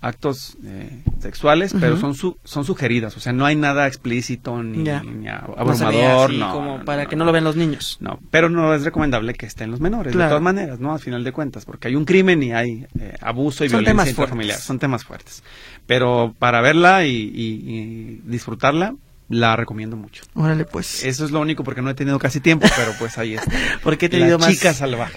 actos 0.02 0.58
eh, 0.64 1.04
sexuales, 1.20 1.76
pero 1.80 1.98
son 1.98 2.16
son 2.44 2.66
sugeridas, 2.66 3.16
o 3.18 3.20
sea, 3.20 3.34
no 3.34 3.46
hay 3.46 3.56
nada 3.56 3.88
explícito 3.88 4.62
ni, 4.64 4.88
abrumador, 4.90 6.34
no, 6.34 6.52
como 6.52 6.86
para 6.86 7.08
que 7.08 7.16
no 7.16 7.26
lo 7.26 7.32
vean 7.32 7.44
los 7.44 7.56
niños. 7.56 7.98
No, 8.00 8.20
pero 8.32 8.50
no 8.50 8.74
es 8.74 8.84
recomendable 8.84 9.34
que 9.34 9.46
estén 9.46 9.72
los 9.72 9.80
menores, 9.80 10.14
de 10.14 10.24
todas 10.24 10.42
maneras, 10.42 10.80
¿no? 10.80 10.94
Al 10.94 11.00
final 11.00 11.24
de 11.24 11.32
cuentas, 11.32 11.66
porque 11.66 11.90
hay 11.90 11.96
un 11.96 12.06
crimen 12.06 12.42
y 12.44 12.54
hay 12.54 12.86
eh, 13.00 13.16
abuso 13.22 13.66
y 13.66 13.68
violencia 13.68 14.10
intrafamiliar, 14.10 14.60
son 14.60 14.80
temas 14.80 15.04
fuertes. 15.04 15.44
Pero 15.86 16.36
para 16.38 16.62
verla 16.62 17.06
y 17.06 18.22
disfrutarla, 18.26 18.96
la 19.30 19.56
recomiendo 19.56 19.96
mucho. 19.96 20.24
Órale, 20.34 20.66
pues. 20.66 21.06
Eso 21.06 21.24
es 21.24 21.32
lo 21.32 21.40
único 21.40 21.64
porque 21.64 21.82
no 21.82 21.90
he 21.90 21.94
tenido 21.94 22.18
casi 22.18 22.40
tiempo, 22.40 22.68
pero 22.76 22.94
pues 22.98 23.18
ahí 23.18 23.36
está. 23.36 23.52
porque 23.84 24.08
he 24.08 24.10
tenido 24.10 24.40
más, 24.40 24.58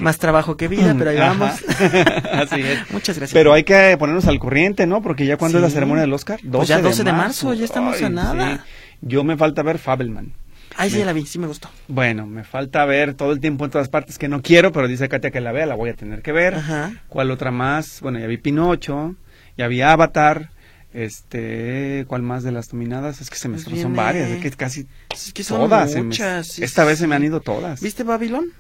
más 0.01 0.19
trabajo 0.19 0.57
que 0.57 0.69
vida, 0.69 0.95
pero 0.97 1.11
ahí 1.11 1.17
vamos. 1.17 1.51
Así 2.33 2.61
es. 2.61 2.79
Muchas 2.91 3.17
gracias. 3.17 3.33
Pero 3.33 3.55
hay 3.55 3.65
que 3.65 3.97
ponernos 3.99 4.27
al 4.27 4.39
corriente, 4.39 4.87
¿no? 4.87 5.03
Porque 5.03 5.25
ya 5.25 5.39
cuando 5.39 5.59
es 5.59 5.63
la 5.63 5.71
ceremonia 5.71 6.03
del 6.03 6.13
Oscar, 6.13 6.39
12 6.43 6.57
pues 6.57 6.69
ya 6.69 6.81
12 6.81 7.05
de 7.05 7.13
marzo, 7.13 7.55
ya 7.55 7.65
estamos 7.65 8.01
a 8.03 8.09
nada. 8.11 8.65
Yo 9.01 9.25
me 9.25 9.37
falta 9.37 9.63
ver 9.63 9.79
Fabelman. 9.79 10.33
Ay, 10.77 10.91
sí, 10.91 11.05
la 11.05 11.13
vi, 11.13 11.27
sí 11.27 11.39
me 11.39 11.47
gustó. 11.47 11.69
Bueno, 11.89 12.27
me 12.27 12.45
falta 12.45 12.85
ver 12.85 13.15
todo 13.15 13.33
el 13.33 13.41
tiempo 13.41 13.65
en 13.65 13.71
todas 13.71 13.89
partes 13.89 14.19
que 14.19 14.29
no 14.29 14.41
quiero, 14.41 14.73
pero 14.73 14.89
dice 14.89 15.09
Katia 15.09 15.31
que 15.31 15.41
la 15.41 15.53
vea, 15.53 15.67
la 15.67 15.75
voy 15.75 15.91
a 15.91 15.95
tener 15.95 16.23
que 16.23 16.33
ver. 16.33 16.55
Ajá. 16.55 16.93
¿Cuál 17.09 17.31
otra 17.31 17.51
más? 17.51 18.01
Bueno, 18.01 18.19
ya 18.19 18.27
vi 18.27 18.39
Pinocho, 18.39 19.15
ya 19.57 19.69
vi 19.69 19.83
Avatar. 19.83 20.51
Este, 20.93 22.05
¿cuál 22.07 22.23
más 22.23 22.43
de 22.43 22.53
las 22.53 22.69
dominadas? 22.69 23.21
Es 23.21 23.31
que 23.31 23.37
se 23.37 23.49
me 23.49 23.59
pues 23.59 23.81
son 23.81 23.97
varias, 23.97 24.29
es 24.29 24.43
que 24.43 24.51
casi 24.51 24.87
es 25.11 25.33
que 25.33 25.43
son 25.43 25.61
todas. 25.61 25.97
Muchas, 25.97 26.59
esta 26.59 26.85
vez 26.85 26.99
se 26.99 27.07
me 27.07 27.15
han 27.15 27.25
ido 27.25 27.41
todas. 27.41 27.81
¿Viste 27.81 28.03
Babilón? 28.03 28.53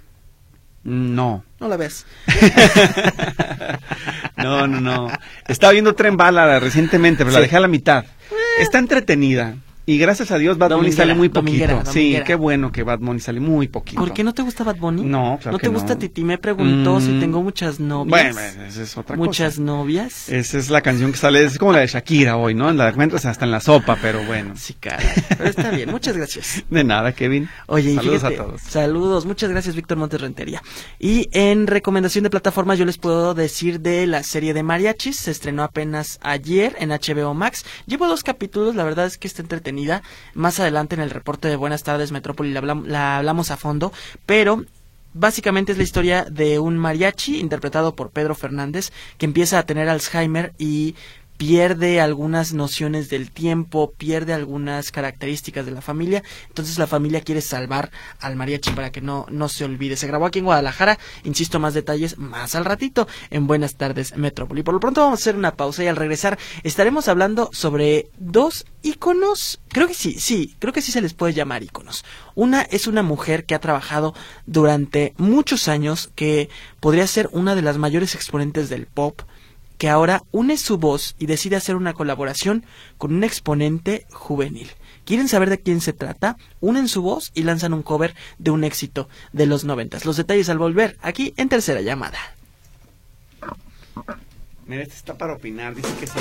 No. 0.85 1.45
No 1.61 1.69
la 1.69 1.77
ves. 1.77 2.07
no, 4.37 4.67
no, 4.67 4.81
no. 4.81 5.09
Estaba 5.47 5.73
viendo 5.73 5.95
Tren 5.95 6.17
Bala 6.17 6.59
recientemente, 6.59 7.25
pero 7.25 7.35
la 7.35 7.41
dejé 7.41 7.57
a 7.57 7.61
la 7.61 7.69
mitad. 7.69 8.05
Eh. 8.05 8.63
Está 8.63 8.79
entretenida. 8.79 9.57
Y 9.85 9.99
gracias 9.99 10.31
a 10.31 10.39
Dios 10.39 10.59
Bad 10.59 10.77
Bunny 10.77 10.93
sale 10.93 11.15
muy 11.15 11.29
poquito. 11.29 11.83
sí, 11.87 12.17
qué 12.25 12.37
bueno 12.37 12.71
que 12.71 12.85
Bad 12.85 13.01
Bunny 13.01 13.19
sale 13.19 13.41
muy 13.41 13.67
poquito. 13.67 14.01
¿Por 14.01 14.13
qué 14.13 14.23
no 14.23 14.33
te 14.33 14.43
gusta 14.43 14.63
Bad 14.63 14.77
Bunny? 14.77 15.03
No, 15.03 15.41
¿No 15.45 15.59
te 15.59 15.69
gusta 15.69 15.99
Titi? 15.99 16.23
Me 16.23 16.39
preguntó 16.39 17.01
si 17.01 17.11
mm. 17.11 17.21
tengo 17.21 17.43
muchas 17.43 17.81
novias. 17.81 18.33
Bueno, 18.33 18.65
esa 18.65 18.83
es 18.83 18.97
otra 18.97 19.17
cosa. 19.17 19.27
¿Muchas 19.27 19.59
novias? 19.59 20.29
Esa 20.29 20.59
es 20.59 20.71
la 20.71 20.83
canción 20.83 21.11
que 21.11 21.19
sale, 21.19 21.45
es 21.45 21.59
como 21.59 21.73
la 21.73 21.81
de 21.81 21.89
Shakira 21.89 22.37
hoy, 22.37 22.55
¿no? 22.55 22.73
La 22.73 22.91
encuentras 22.91 23.27
hasta 23.27 23.45
en 23.45 23.51
la 23.51 23.61
sopa, 23.61 23.99
pero 24.01 24.23
bueno. 24.25 24.55
Sí, 24.57 24.75
cara. 24.75 25.03
Pero 25.37 25.51
está 25.51 25.71
bien, 25.71 25.91
muchas 25.91 26.17
gracias. 26.17 26.63
De 26.71 26.85
nada, 26.85 27.13
Kevin. 27.13 27.49
Oye, 27.67 27.97
saludos 27.97 28.25
a 28.25 28.31
todos. 28.31 28.61
Saludos, 28.63 29.27
muchas 29.27 29.51
gracias, 29.51 29.75
Víctor 29.75 29.99
Montes 29.99 30.21
Rentería. 30.21 30.63
Y 31.01 31.29
en 31.33 31.67
recomendación 31.67 32.23
de 32.23 32.31
plataformas 32.31 32.79
yo 32.79 32.85
les 32.85 32.99
puedo 32.99 33.35
decir 33.35 33.81
de 33.81 34.07
la 34.07 34.23
serie 34.23 34.55
de 34.55 34.63
Mariachis, 34.63 35.17
se 35.17 35.33
estrenó 35.33 35.65
apenas 35.65 36.21
ayer 36.23 36.77
en 36.79 36.91
HBO 36.91 37.35
Max. 37.35 37.65
Llevo 37.87 38.07
dos 38.07 38.23
capítulos, 38.23 38.77
la 38.77 38.85
verdad 38.85 39.07
es 39.07 39.19
que 39.19 39.27
está 39.27 39.43
entretenida. 39.43 39.72
Más 40.35 40.61
adelante 40.61 40.95
en 40.95 41.01
el 41.01 41.11
reporte 41.11 41.49
de 41.49 41.57
Buenas 41.57 41.83
tardes 41.83 42.13
Metrópoli 42.13 42.53
la, 42.53 43.17
hablamos 43.17 43.51
a 43.51 43.57
fondo, 43.57 43.93
pero 44.27 44.65
Básicamente 45.15 45.73
es 45.73 45.77
la 45.77 45.85
historia 45.85 46.25
de 46.25 46.59
un 46.59 46.79
mariachi 46.79 47.39
interpretado 47.39 47.95
por 47.95 48.09
Pedro 48.09 48.35
Fernández 48.35 48.93
que 49.19 49.27
empieza 49.27 49.59
a 49.59 49.67
tener 49.67 49.91
Alzheimer 49.91 50.55
y 50.57 50.95
pierde 51.43 52.01
algunas 52.01 52.53
nociones 52.53 53.09
del 53.09 53.33
tiempo, 53.33 53.93
pierde 53.99 54.33
algunas 54.33 54.93
características 54.93 55.67
de 55.67 55.73
la 55.73 55.83
familia, 55.83 56.23
entonces 56.47 56.79
la 56.79 56.87
familia 56.87 57.21
quiere 57.21 57.41
salvar 57.41 57.91
al 58.21 58.37
mariachi 58.37 58.71
para 58.71 58.93
que 58.93 59.01
no, 59.01 59.27
no 59.29 59.49
se 59.49 59.65
olvide. 59.65 59.97
Se 59.97 60.07
grabó 60.07 60.27
aquí 60.27 60.39
en 60.39 60.45
Guadalajara, 60.45 61.01
insisto, 61.25 61.59
más 61.59 61.75
detalles 61.75 62.17
más 62.17 62.55
al 62.55 62.65
ratito 62.65 63.09
en 63.31 63.49
Buenas 63.49 63.75
tardes 63.75 64.17
Metrópoli. 64.17 64.63
Por 64.63 64.75
lo 64.75 64.79
pronto 64.79 65.01
vamos 65.01 65.19
a 65.19 65.23
hacer 65.23 65.35
una 65.35 65.57
pausa 65.57 65.83
y 65.83 65.89
al 65.89 65.97
regresar 65.97 66.39
estaremos 66.63 67.09
hablando 67.09 67.51
sobre 67.53 68.09
dos 68.19 68.65
íconos, 68.83 69.61
creo 69.67 69.89
que 69.89 69.95
sí, 69.95 70.21
sí, 70.21 70.55
creo 70.61 70.73
que 70.73 70.81
sí 70.81 70.93
se 70.93 71.01
les 71.01 71.13
puede 71.13 71.35
llamar 71.35 71.65
íconos. 71.65 72.05
Una 72.37 72.63
es 72.63 72.87
una 72.87 73.03
mujer 73.03 73.47
que 73.47 73.57
ha 73.57 73.61
trabajado 73.61 74.15
durante 74.47 75.13
muchos 75.17 75.67
años, 75.67 76.09
que 76.15 76.51
podría 76.79 77.09
ser 77.09 77.29
una 77.33 77.57
de 77.57 77.63
las 77.63 77.79
mayores 77.79 78.15
exponentes 78.15 78.69
del 78.69 78.87
pop, 78.87 79.23
que 79.83 79.89
ahora 79.89 80.23
une 80.31 80.59
su 80.59 80.79
voz 80.79 81.17
y 81.19 81.27
decide 81.27 81.57
hacer 81.57 81.75
una 81.75 81.93
colaboración 81.93 82.65
con 82.99 83.13
un 83.13 83.25
exponente 83.25 84.07
juvenil. 84.13 84.71
¿Quieren 85.05 85.27
saber 85.27 85.51
de 85.51 85.59
quién 85.59 85.81
se 85.81 85.93
trata? 85.93 86.37
Unen 86.61 86.87
su 86.87 87.03
voz 87.03 87.33
y 87.35 87.43
lanzan 87.43 87.75
un 87.75 87.83
cover 87.83 88.15
de 88.39 88.53
un 88.53 88.63
éxito 88.63 89.09
de 89.33 89.47
los 89.47 89.65
noventas. 89.65 90.05
Los 90.05 90.17
detalles 90.17 90.49
al 90.51 90.59
volver, 90.59 90.97
aquí 91.03 91.35
en 91.37 91.49
tercera 91.49 91.81
llamada. 91.81 92.17
Mira, 94.67 94.85
este 94.85 94.95
está 94.95 95.19
para 95.19 95.33
opinar, 95.33 95.75
dice 95.75 95.93
que 95.99 96.07
sí. 96.07 96.21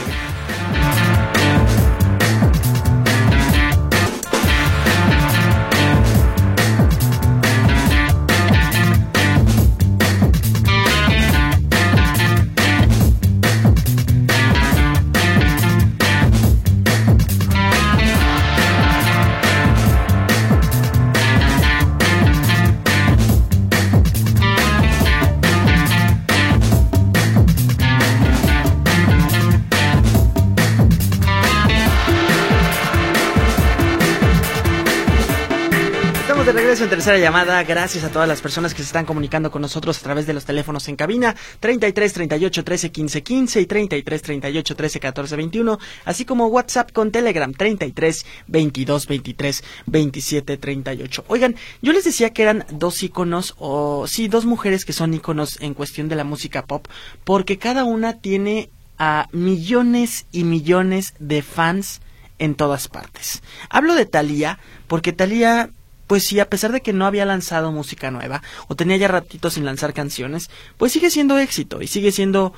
En 36.82 36.90
tercera 36.90 37.20
llamada. 37.20 37.62
Gracias 37.64 38.04
a 38.04 38.10
todas 38.10 38.28
las 38.28 38.42
personas 38.42 38.74
que 38.74 38.80
se 38.82 38.88
están 38.88 39.06
comunicando 39.06 39.52
con 39.52 39.62
nosotros 39.62 40.00
a 40.00 40.02
través 40.02 40.26
de 40.26 40.34
los 40.34 40.46
teléfonos 40.46 40.88
en 40.88 40.96
cabina 40.96 41.36
33 41.60 42.14
38 42.14 42.64
13 42.64 42.92
15 42.92 43.24
15 43.24 43.62
y 43.62 43.66
33 43.68 44.22
38 44.22 44.76
13 44.76 45.00
14 45.00 45.36
21, 45.36 45.80
así 46.06 46.26
como 46.26 46.48
WhatsApp 46.48 46.92
con 46.92 47.12
Telegram 47.12 47.54
33 47.54 48.26
22 48.48 49.08
23 49.08 49.64
27 49.86 50.58
38. 50.58 51.26
Oigan, 51.28 51.56
yo 51.84 51.94
les 51.94 52.04
decía 52.04 52.32
que 52.32 52.42
eran 52.42 52.66
dos 52.72 53.04
iconos 53.04 53.54
o 53.60 54.08
sí, 54.08 54.28
dos 54.28 54.46
mujeres 54.46 54.84
que 54.84 54.94
son 54.94 55.14
iconos 55.14 55.62
en 55.62 55.76
cuestión 55.76 56.10
de 56.10 56.16
la 56.16 56.24
música 56.24 56.66
pop, 56.66 56.88
porque 57.24 57.60
cada 57.60 57.84
una 57.84 58.20
tiene 58.22 58.70
a 58.98 59.28
millones 59.32 60.26
y 60.32 60.46
millones 60.46 61.14
de 61.20 61.44
fans 61.44 62.02
en 62.40 62.56
todas 62.56 62.88
partes. 62.88 63.44
Hablo 63.70 63.94
de 63.94 64.08
Thalía 64.08 64.58
porque 64.88 65.14
Thalía 65.14 65.70
pues 66.12 66.26
sí, 66.26 66.42
a 66.42 66.50
pesar 66.50 66.74
de 66.74 66.82
que 66.82 66.92
no 66.92 67.06
había 67.06 67.24
lanzado 67.24 67.72
música 67.72 68.12
nueva 68.12 68.44
o 68.68 68.76
tenía 68.76 68.98
ya 68.98 69.08
ratito 69.08 69.50
sin 69.50 69.64
lanzar 69.64 69.94
canciones, 69.94 70.50
pues 70.76 70.92
sigue 70.92 71.10
siendo 71.10 71.38
éxito 71.38 71.82
y 71.82 71.88
sigue 71.88 72.12
siendo 72.12 72.52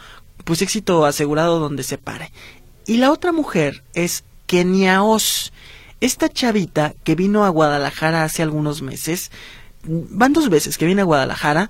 pues 0.44 0.64
éxito 0.64 1.06
asegurado 1.06 1.60
donde 1.60 1.84
se 1.84 2.00
pare. 2.00 2.32
Y 2.88 2.98
la 2.98 3.12
otra 3.12 3.32
mujer 3.32 3.84
es 3.94 4.24
Kenia 4.48 5.04
Oz, 5.04 5.54
esta 6.02 6.30
chavita 6.30 6.96
que 7.04 7.14
vino 7.14 7.46
a 7.46 7.50
Guadalajara 7.50 8.24
hace 8.24 8.42
algunos 8.42 8.82
meses, 8.82 9.30
van 9.84 10.34
dos 10.34 10.50
veces 10.50 10.80
que 10.80 10.88
viene 10.88 11.02
a 11.02 11.06
Guadalajara 11.06 11.70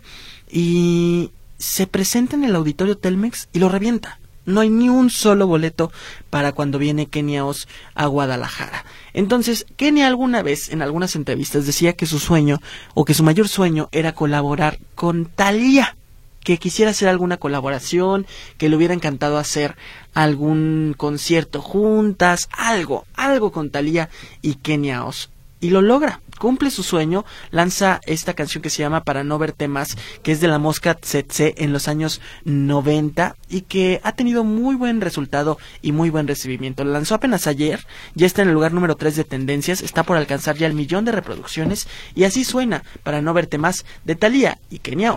y 0.49 1.31
se 1.57 1.85
presenta 1.85 2.37
en 2.37 2.45
el 2.45 2.55
auditorio 2.55 2.97
Telmex 2.97 3.49
y 3.51 3.59
lo 3.59 3.67
revienta. 3.67 4.21
No 4.45 4.61
hay 4.61 4.69
ni 4.69 4.89
un 4.89 5.09
solo 5.09 5.47
boleto 5.47 5.91
para 6.29 6.51
cuando 6.51 6.79
viene 6.79 7.07
Kenia 7.07 7.45
Oz 7.45 7.67
a 7.95 8.07
Guadalajara. 8.07 8.85
Entonces, 9.13 9.65
Kenia 9.77 10.07
alguna 10.07 10.41
vez 10.41 10.69
en 10.69 10.81
algunas 10.81 11.15
entrevistas 11.15 11.65
decía 11.65 11.93
que 11.93 12.05
su 12.05 12.19
sueño 12.19 12.59
o 12.93 13.05
que 13.05 13.13
su 13.13 13.23
mayor 13.23 13.47
sueño 13.47 13.89
era 13.91 14.13
colaborar 14.13 14.79
con 14.95 15.25
Thalía. 15.25 15.95
que 16.43 16.57
quisiera 16.57 16.91
hacer 16.91 17.07
alguna 17.07 17.37
colaboración, 17.37 18.25
que 18.57 18.67
le 18.67 18.75
hubiera 18.75 18.93
encantado 18.93 19.37
hacer 19.37 19.77
algún 20.13 20.93
concierto 20.97 21.61
juntas, 21.61 22.49
algo, 22.51 23.05
algo 23.13 23.53
con 23.53 23.69
Thalía 23.69 24.09
y 24.41 24.55
Kenia 24.55 25.05
Oz. 25.05 25.29
Y 25.61 25.69
lo 25.69 25.81
logra, 25.81 26.19
cumple 26.39 26.71
su 26.71 26.83
sueño, 26.83 27.25
lanza 27.51 28.01
esta 28.05 28.33
canción 28.33 28.61
que 28.61 28.69
se 28.69 28.79
llama 28.79 29.03
Para 29.03 29.23
no 29.23 29.37
verte 29.37 29.67
más, 29.67 29.97
que 30.23 30.31
es 30.31 30.41
de 30.41 30.47
la 30.47 30.59
Mosca 30.59 30.95
Tsetse 30.95 31.55
en 31.57 31.73
los 31.73 31.87
años 31.87 32.21
90 32.45 33.35
y 33.49 33.61
que 33.61 34.01
ha 34.03 34.13
tenido 34.13 34.43
muy 34.43 34.75
buen 34.75 35.01
resultado 35.01 35.57
y 35.81 35.91
muy 35.91 36.09
buen 36.09 36.27
recibimiento. 36.27 36.83
La 36.83 36.93
lanzó 36.93 37.15
apenas 37.15 37.47
ayer, 37.47 37.85
ya 38.15 38.25
está 38.25 38.41
en 38.41 38.49
el 38.49 38.53
lugar 38.53 38.73
número 38.73 38.95
3 38.95 39.15
de 39.15 39.23
tendencias, 39.23 39.81
está 39.81 40.03
por 40.03 40.17
alcanzar 40.17 40.55
ya 40.57 40.67
el 40.67 40.73
millón 40.73 41.05
de 41.05 41.11
reproducciones 41.11 41.87
y 42.15 42.23
así 42.23 42.43
suena 42.43 42.83
Para 43.03 43.21
no 43.21 43.33
verte 43.33 43.57
más 43.57 43.85
de 44.05 44.15
Thalía 44.15 44.59
y 44.69 44.79
Kenia 44.79 45.15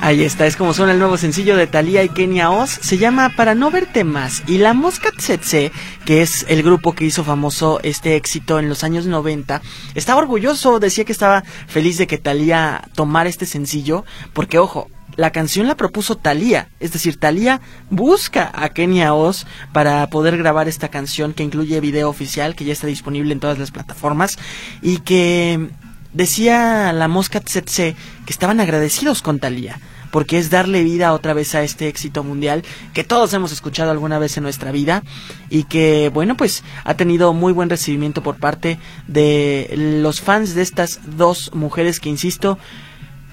Ahí 0.00 0.24
está, 0.24 0.46
es 0.46 0.56
como 0.56 0.72
suena 0.72 0.92
el 0.92 0.98
nuevo 0.98 1.18
sencillo 1.18 1.56
de 1.56 1.66
Thalía 1.66 2.02
y 2.02 2.08
Kenia 2.08 2.50
Oz. 2.50 2.70
Se 2.70 2.98
llama 2.98 3.28
Para 3.36 3.54
no 3.54 3.70
verte 3.70 4.02
más. 4.02 4.42
Y 4.46 4.58
la 4.58 4.72
Mosca 4.74 5.10
Tsetse, 5.12 5.70
que 6.04 6.22
es 6.22 6.46
el 6.48 6.62
grupo 6.62 6.94
que 6.94 7.04
hizo 7.04 7.22
famoso 7.22 7.78
este 7.82 8.16
éxito 8.16 8.58
en 8.58 8.68
los 8.68 8.82
años 8.82 9.06
90, 9.06 9.60
estaba 9.94 10.20
orgulloso, 10.20 10.80
decía 10.80 11.04
que 11.04 11.12
estaba 11.12 11.42
feliz 11.66 11.98
de 11.98 12.06
que 12.06 12.18
Thalía 12.18 12.88
tomara 12.94 13.28
este 13.28 13.44
sencillo, 13.44 14.04
porque 14.32 14.58
ojo, 14.58 14.88
la 15.16 15.32
canción 15.32 15.66
la 15.66 15.76
propuso 15.76 16.16
Thalía, 16.16 16.68
es 16.80 16.92
decir, 16.92 17.18
Thalía 17.18 17.60
busca 17.90 18.50
a 18.54 18.68
Kenia 18.68 19.14
Oz 19.14 19.46
para 19.72 20.06
poder 20.08 20.36
grabar 20.38 20.68
esta 20.68 20.88
canción 20.88 21.32
que 21.32 21.42
incluye 21.42 21.80
video 21.80 22.08
oficial, 22.08 22.54
que 22.54 22.64
ya 22.64 22.72
está 22.72 22.86
disponible 22.86 23.32
en 23.32 23.40
todas 23.40 23.58
las 23.58 23.70
plataformas 23.70 24.38
y 24.80 24.98
que 24.98 25.70
decía 26.12 26.92
la 26.92 27.08
Mosca 27.08 27.40
Tsetse 27.40 27.96
que 28.26 28.32
estaban 28.32 28.60
agradecidos 28.60 29.22
con 29.22 29.38
Thalía 29.38 29.78
porque 30.10 30.38
es 30.38 30.50
darle 30.50 30.82
vida 30.84 31.12
otra 31.12 31.34
vez 31.34 31.54
a 31.54 31.62
este 31.62 31.88
éxito 31.88 32.24
mundial 32.24 32.64
que 32.94 33.04
todos 33.04 33.32
hemos 33.34 33.52
escuchado 33.52 33.90
alguna 33.90 34.18
vez 34.18 34.36
en 34.36 34.42
nuestra 34.42 34.72
vida 34.72 35.02
y 35.50 35.64
que 35.64 36.10
bueno 36.12 36.36
pues 36.36 36.64
ha 36.84 36.94
tenido 36.94 37.32
muy 37.32 37.52
buen 37.52 37.70
recibimiento 37.70 38.22
por 38.22 38.36
parte 38.36 38.78
de 39.06 39.70
los 40.00 40.20
fans 40.20 40.54
de 40.54 40.62
estas 40.62 41.00
dos 41.16 41.50
mujeres 41.54 42.00
que 42.00 42.08
insisto 42.08 42.58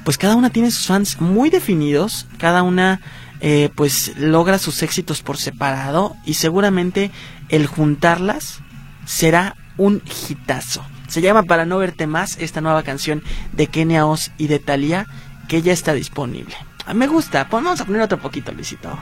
pues 0.06 0.18
cada 0.18 0.36
una 0.36 0.52
tiene 0.52 0.72
sus 0.72 0.86
fans 0.86 1.20
muy 1.20 1.50
definidos, 1.50 2.28
cada 2.38 2.64
una 2.64 3.02
eh, 3.42 3.70
pues 3.76 4.14
logra 4.18 4.60
sus 4.60 4.84
éxitos 4.84 5.22
por 5.22 5.38
separado 5.38 6.16
y 6.26 6.36
seguramente 6.36 7.12
el 7.50 7.66
juntarlas 7.66 8.60
será 9.06 9.56
un 9.78 10.02
hitazo. 10.30 10.86
Se 11.08 11.22
llama 11.22 11.44
Para 11.44 11.66
no 11.66 11.80
verte 11.80 12.08
más 12.08 12.38
esta 12.40 12.62
nueva 12.62 12.84
canción 12.84 13.24
de 13.52 13.68
Kenia 13.68 14.06
Oz 14.06 14.32
y 14.38 14.48
de 14.48 14.60
Thalía 14.60 15.08
que 15.48 15.62
ya 15.62 15.74
está 15.74 15.94
disponible. 15.94 16.56
Ah, 16.86 16.94
Me 16.94 17.08
gusta, 17.08 17.50
pues 17.50 17.64
vamos 17.64 17.82
a 17.82 17.86
poner 17.86 18.02
otro 18.02 18.20
poquito, 18.20 18.52
Luisito. 18.52 18.98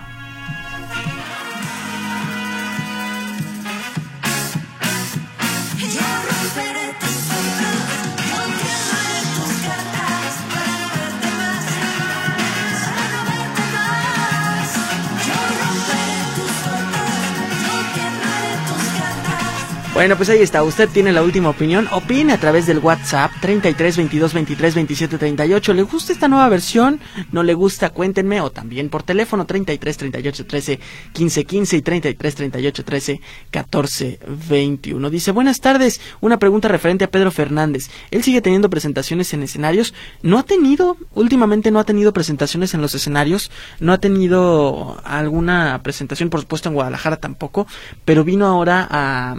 Bueno, 19.94 20.18
pues 20.18 20.28
ahí 20.30 20.40
está. 20.40 20.64
Usted 20.64 20.90
tiene 20.90 21.12
la 21.12 21.22
última 21.22 21.50
opinión. 21.50 21.88
Opine 21.92 22.34
a 22.34 22.40
través 22.40 22.66
del 22.66 22.80
WhatsApp 22.80 23.32
33 23.42 23.96
22 23.96 24.34
23 24.34 24.74
27 24.74 25.18
38. 25.20 25.74
¿Le 25.76 25.84
gusta 25.84 26.12
esta 26.12 26.28
nueva 26.28 26.50
versión? 26.50 27.00
¿No 27.32 27.44
le 27.44 27.54
gusta? 27.54 27.92
Cuéntenme. 27.92 28.42
O 28.42 28.50
también 28.50 28.90
por 28.90 29.04
teléfono 29.04 29.46
33 29.46 29.98
38 29.98 30.46
13 30.48 30.80
15 31.14 31.46
15 31.46 31.78
y 31.78 31.82
33 31.84 32.36
38 32.36 32.84
13 32.84 33.22
14 33.52 34.20
21. 34.50 35.10
Dice, 35.12 35.30
buenas 35.30 35.62
tardes. 35.62 36.02
Una 36.22 36.40
pregunta 36.40 36.68
referente 36.68 37.06
a 37.06 37.12
Pedro 37.12 37.30
Fernández. 37.30 37.92
Él 38.10 38.24
sigue 38.24 38.42
teniendo 38.42 38.72
presentaciones 38.72 39.32
en 39.36 39.44
escenarios. 39.44 39.94
¿No 40.24 40.40
ha 40.40 40.44
tenido, 40.44 40.98
últimamente 41.14 41.70
no 41.70 41.80
ha 41.80 41.84
tenido 41.84 42.14
presentaciones 42.14 42.74
en 42.74 42.82
los 42.82 42.96
escenarios? 42.96 43.52
¿No 43.80 43.94
ha 43.94 44.00
tenido 44.00 45.00
alguna 45.04 45.80
presentación, 45.84 46.32
por 46.32 46.40
supuesto, 46.42 46.70
en 46.70 46.76
Guadalajara 46.76 47.18
tampoco? 47.18 47.68
Pero 48.06 48.24
vino 48.24 48.48
ahora 48.48 48.88
a 48.90 49.36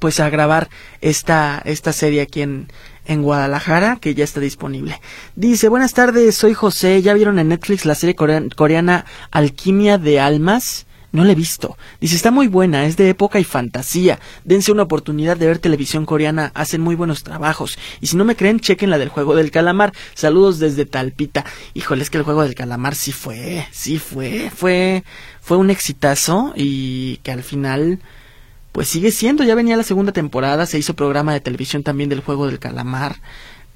pues 0.00 0.20
a 0.20 0.30
grabar 0.30 0.68
esta, 1.00 1.60
esta 1.64 1.92
serie 1.92 2.22
aquí 2.22 2.42
en, 2.42 2.68
en 3.06 3.22
Guadalajara, 3.22 3.96
que 4.00 4.14
ya 4.14 4.24
está 4.24 4.40
disponible. 4.40 5.00
Dice, 5.36 5.68
buenas 5.68 5.92
tardes, 5.94 6.34
soy 6.34 6.54
José, 6.54 7.02
¿ya 7.02 7.14
vieron 7.14 7.38
en 7.38 7.48
Netflix 7.48 7.84
la 7.84 7.94
serie 7.94 8.14
corea- 8.14 8.42
coreana 8.56 9.04
Alquimia 9.30 9.98
de 9.98 10.20
Almas? 10.20 10.86
No 11.12 11.22
la 11.22 11.30
he 11.30 11.36
visto. 11.36 11.78
Dice, 12.00 12.16
está 12.16 12.32
muy 12.32 12.48
buena, 12.48 12.86
es 12.86 12.96
de 12.96 13.08
época 13.08 13.38
y 13.38 13.44
fantasía. 13.44 14.18
Dense 14.42 14.72
una 14.72 14.82
oportunidad 14.82 15.36
de 15.36 15.46
ver 15.46 15.60
televisión 15.60 16.06
coreana, 16.06 16.50
hacen 16.56 16.80
muy 16.80 16.96
buenos 16.96 17.22
trabajos. 17.22 17.78
Y 18.00 18.08
si 18.08 18.16
no 18.16 18.24
me 18.24 18.34
creen, 18.34 18.58
chequen 18.58 18.90
la 18.90 18.98
del 18.98 19.10
juego 19.10 19.36
del 19.36 19.52
calamar. 19.52 19.92
Saludos 20.14 20.58
desde 20.58 20.86
Talpita. 20.86 21.44
Híjole, 21.72 22.02
es 22.02 22.10
que 22.10 22.18
el 22.18 22.24
juego 22.24 22.42
del 22.42 22.56
calamar 22.56 22.96
sí 22.96 23.12
fue, 23.12 23.64
sí 23.70 24.00
fue, 24.00 24.50
fue, 24.52 25.04
fue 25.40 25.56
un 25.56 25.70
exitazo 25.70 26.52
y 26.56 27.18
que 27.18 27.30
al 27.30 27.44
final 27.44 28.00
pues 28.74 28.88
sigue 28.88 29.12
siendo, 29.12 29.44
ya 29.44 29.54
venía 29.54 29.76
la 29.76 29.84
segunda 29.84 30.10
temporada, 30.10 30.66
se 30.66 30.80
hizo 30.80 30.94
programa 30.94 31.32
de 31.32 31.38
televisión 31.38 31.84
también 31.84 32.10
del 32.10 32.18
juego 32.18 32.48
del 32.48 32.58
calamar, 32.58 33.20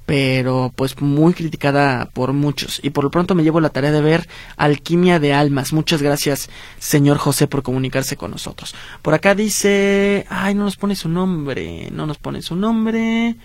pero 0.05 0.73
pues 0.75 0.99
muy 1.01 1.31
criticada 1.33 2.09
por 2.11 2.33
muchos. 2.33 2.81
Y 2.83 2.89
por 2.89 3.05
lo 3.05 3.09
pronto 3.09 3.33
me 3.33 3.43
llevo 3.43 3.61
la 3.61 3.69
tarea 3.69 3.93
de 3.93 4.01
ver 4.01 4.27
Alquimia 4.57 5.21
de 5.21 5.31
Almas. 5.31 5.71
Muchas 5.71 6.01
gracias, 6.01 6.49
señor 6.79 7.17
José, 7.17 7.47
por 7.47 7.63
comunicarse 7.63 8.17
con 8.17 8.31
nosotros. 8.31 8.75
Por 9.01 9.13
acá 9.13 9.35
dice, 9.35 10.25
ay, 10.27 10.53
no 10.53 10.65
nos 10.65 10.75
pone 10.75 10.97
su 10.97 11.07
nombre, 11.07 11.87
no 11.93 12.05
nos 12.05 12.17
pone 12.17 12.41
su 12.41 12.57
nombre. 12.57 13.37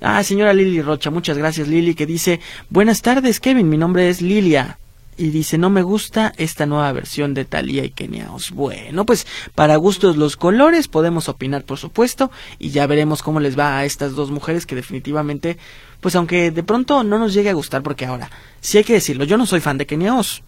Ah, 0.00 0.24
señora 0.24 0.54
Lili 0.54 0.80
Rocha, 0.80 1.10
muchas 1.10 1.36
gracias 1.36 1.68
Lili, 1.68 1.94
que 1.94 2.06
dice, 2.06 2.40
buenas 2.70 3.02
tardes 3.02 3.40
Kevin, 3.40 3.68
mi 3.68 3.76
nombre 3.76 4.08
es 4.08 4.22
Lilia. 4.22 4.78
Y 5.16 5.28
dice, 5.28 5.58
no 5.58 5.70
me 5.70 5.82
gusta 5.82 6.32
esta 6.36 6.66
nueva 6.66 6.90
versión 6.92 7.34
de 7.34 7.44
Thalía 7.44 7.84
y 7.84 7.90
Kenia. 7.90 8.30
Bueno, 8.52 9.06
pues 9.06 9.26
para 9.54 9.76
gustos 9.76 10.16
los 10.16 10.36
colores, 10.36 10.88
podemos 10.88 11.28
opinar 11.28 11.64
por 11.64 11.78
supuesto, 11.78 12.30
y 12.58 12.70
ya 12.70 12.86
veremos 12.86 13.22
cómo 13.22 13.40
les 13.40 13.58
va 13.58 13.78
a 13.78 13.84
estas 13.84 14.14
dos 14.14 14.30
mujeres 14.30 14.66
que 14.66 14.74
definitivamente, 14.74 15.56
pues 16.00 16.16
aunque 16.16 16.50
de 16.50 16.62
pronto 16.62 17.04
no 17.04 17.18
nos 17.18 17.34
llegue 17.34 17.50
a 17.50 17.54
gustar, 17.54 17.82
porque 17.82 18.06
ahora, 18.06 18.30
sí 18.60 18.78
hay 18.78 18.84
que 18.84 18.94
decirlo, 18.94 19.24
yo 19.24 19.36
no 19.36 19.46
soy 19.46 19.60
fan 19.60 19.78
de 19.78 19.86
Kenia 19.86 20.16
Oz. 20.16 20.42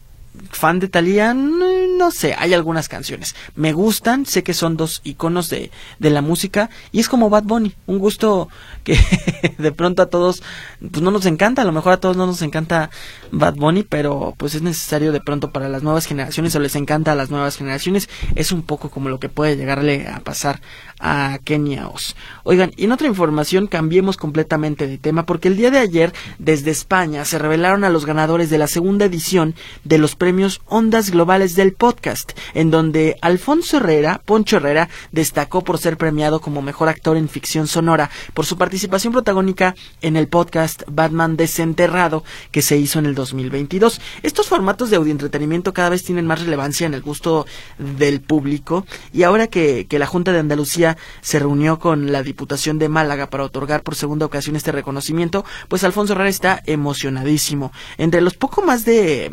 Fan 0.51 0.79
de 0.79 0.89
Thalía, 0.89 1.35
no, 1.35 2.11
sé, 2.11 2.35
hay 2.39 2.55
algunas 2.55 2.89
canciones. 2.89 3.35
Me 3.55 3.73
gustan, 3.73 4.27
sé 4.27 4.43
que 4.43 4.55
son 4.55 4.77
dos 4.77 5.01
iconos 5.05 5.49
de, 5.49 5.71
de 5.99 6.11
la 6.11 6.23
música, 6.23 6.71
y 6.93 7.01
es 7.01 7.09
como 7.09 7.31
Bad 7.31 7.45
Bunny, 7.45 7.75
un 7.87 7.99
gusto 7.99 8.49
que 8.85 8.99
de 9.59 9.73
pronto 9.73 10.03
a 10.03 10.07
todos, 10.07 10.43
pues 10.81 11.03
no 11.03 11.11
nos 11.11 11.27
encanta, 11.27 11.63
a 11.63 11.65
lo 11.65 11.73
mejor 11.73 11.95
a 11.95 11.97
todos 11.99 12.17
no 12.17 12.27
nos 12.27 12.43
encanta 12.43 12.91
Bad 13.33 13.55
Bunny, 13.55 13.83
pero 13.83 14.35
pues 14.37 14.55
es 14.55 14.63
necesario 14.63 15.13
de 15.13 15.21
pronto 15.21 15.51
para 15.51 15.69
las 15.69 15.83
nuevas 15.83 16.07
generaciones 16.07 16.55
o 16.55 16.61
les 16.61 16.77
encanta 16.77 17.13
a 17.13 17.17
las 17.17 17.31
nuevas 17.31 17.57
generaciones, 17.57 18.09
es 18.35 18.53
un 18.53 18.63
poco 18.63 18.91
como 18.91 19.09
lo 19.09 19.19
que 19.19 19.29
puede 19.29 19.57
llegarle 19.57 20.07
a 20.09 20.21
pasar 20.21 20.61
a 21.01 21.39
Kenia 21.45 21.89
Oz. 21.89 22.15
Oigan, 22.45 22.73
y 22.77 22.85
en 22.85 22.93
otra 22.93 23.09
información 23.09 23.67
cambiemos 23.67 24.17
completamente 24.17 24.87
de 24.87 24.99
tema 24.99 25.27
porque 25.27 25.49
el 25.49 25.57
día 25.57 25.71
de 25.71 25.79
ayer 25.79 26.13
desde 26.39 26.71
España 26.71 27.25
se 27.25 27.39
revelaron 27.39 27.85
a 27.85 27.91
los 27.91 28.07
ganadores 28.07 28.51
de 28.51 28.59
la 28.59 28.67
segunda 28.67 29.07
edición 29.07 29.55
de 29.85 29.99
los 29.99 30.15
premios 30.15 30.26
Ondas 30.67 31.11
Globales 31.11 31.55
del 31.55 31.73
Podcast, 31.73 32.33
en 32.53 32.73
donde 32.73 33.17
Alfonso 33.21 33.77
Herrera, 33.77 34.21
Poncho 34.25 34.57
Herrera, 34.57 34.89
destacó 35.13 35.63
por 35.63 35.79
ser 35.79 35.97
premiado 35.97 36.41
como 36.41 36.63
mejor 36.63 36.89
actor 36.89 37.17
en 37.17 37.29
ficción 37.29 37.69
sonora 37.69 38.11
por 38.35 38.45
su 38.45 38.59
participación 38.59 39.13
protagónica 39.13 39.77
en 40.03 40.17
el 40.17 40.27
podcast 40.27 40.83
Batman 40.89 41.37
Desenterrado 41.37 42.25
que 42.51 42.61
se 42.61 42.77
hizo 42.77 42.99
en 42.99 43.07
el 43.07 43.15
2022. 43.15 44.01
Estos 44.25 44.49
formatos 44.49 44.91
de 44.91 44.97
audioentretenimiento 44.97 45.73
cada 45.73 45.91
vez 45.91 46.03
tienen 46.03 46.27
más 46.27 46.41
relevancia 46.41 46.89
en 46.89 46.95
el 46.95 47.03
gusto 47.03 47.47
del 47.79 48.21
público 48.21 48.85
y 49.13 49.23
ahora 49.23 49.47
que, 49.47 49.87
que 49.89 50.01
la 50.01 50.07
Junta 50.07 50.33
de 50.33 50.41
Andalucía 50.41 50.97
se 51.21 51.39
reunió 51.39 51.79
con 51.79 52.11
la 52.11 52.25
Diputación 52.25 52.79
de 52.79 52.89
Málaga 52.89 53.31
para 53.31 53.45
otorgar 53.45 53.85
por 53.85 53.95
segunda 53.95 54.27
ocasión 54.27 54.57
este 54.57 54.73
reconocimiento, 54.73 55.45
pues 55.69 55.85
Alfonso 55.85 56.15
Herrera 56.15 56.31
está 56.31 56.63
emocionadísimo. 56.67 57.71
Entre 57.97 58.21
los 58.21 58.35
poco 58.35 58.63
más 58.63 58.85
de 58.85 59.29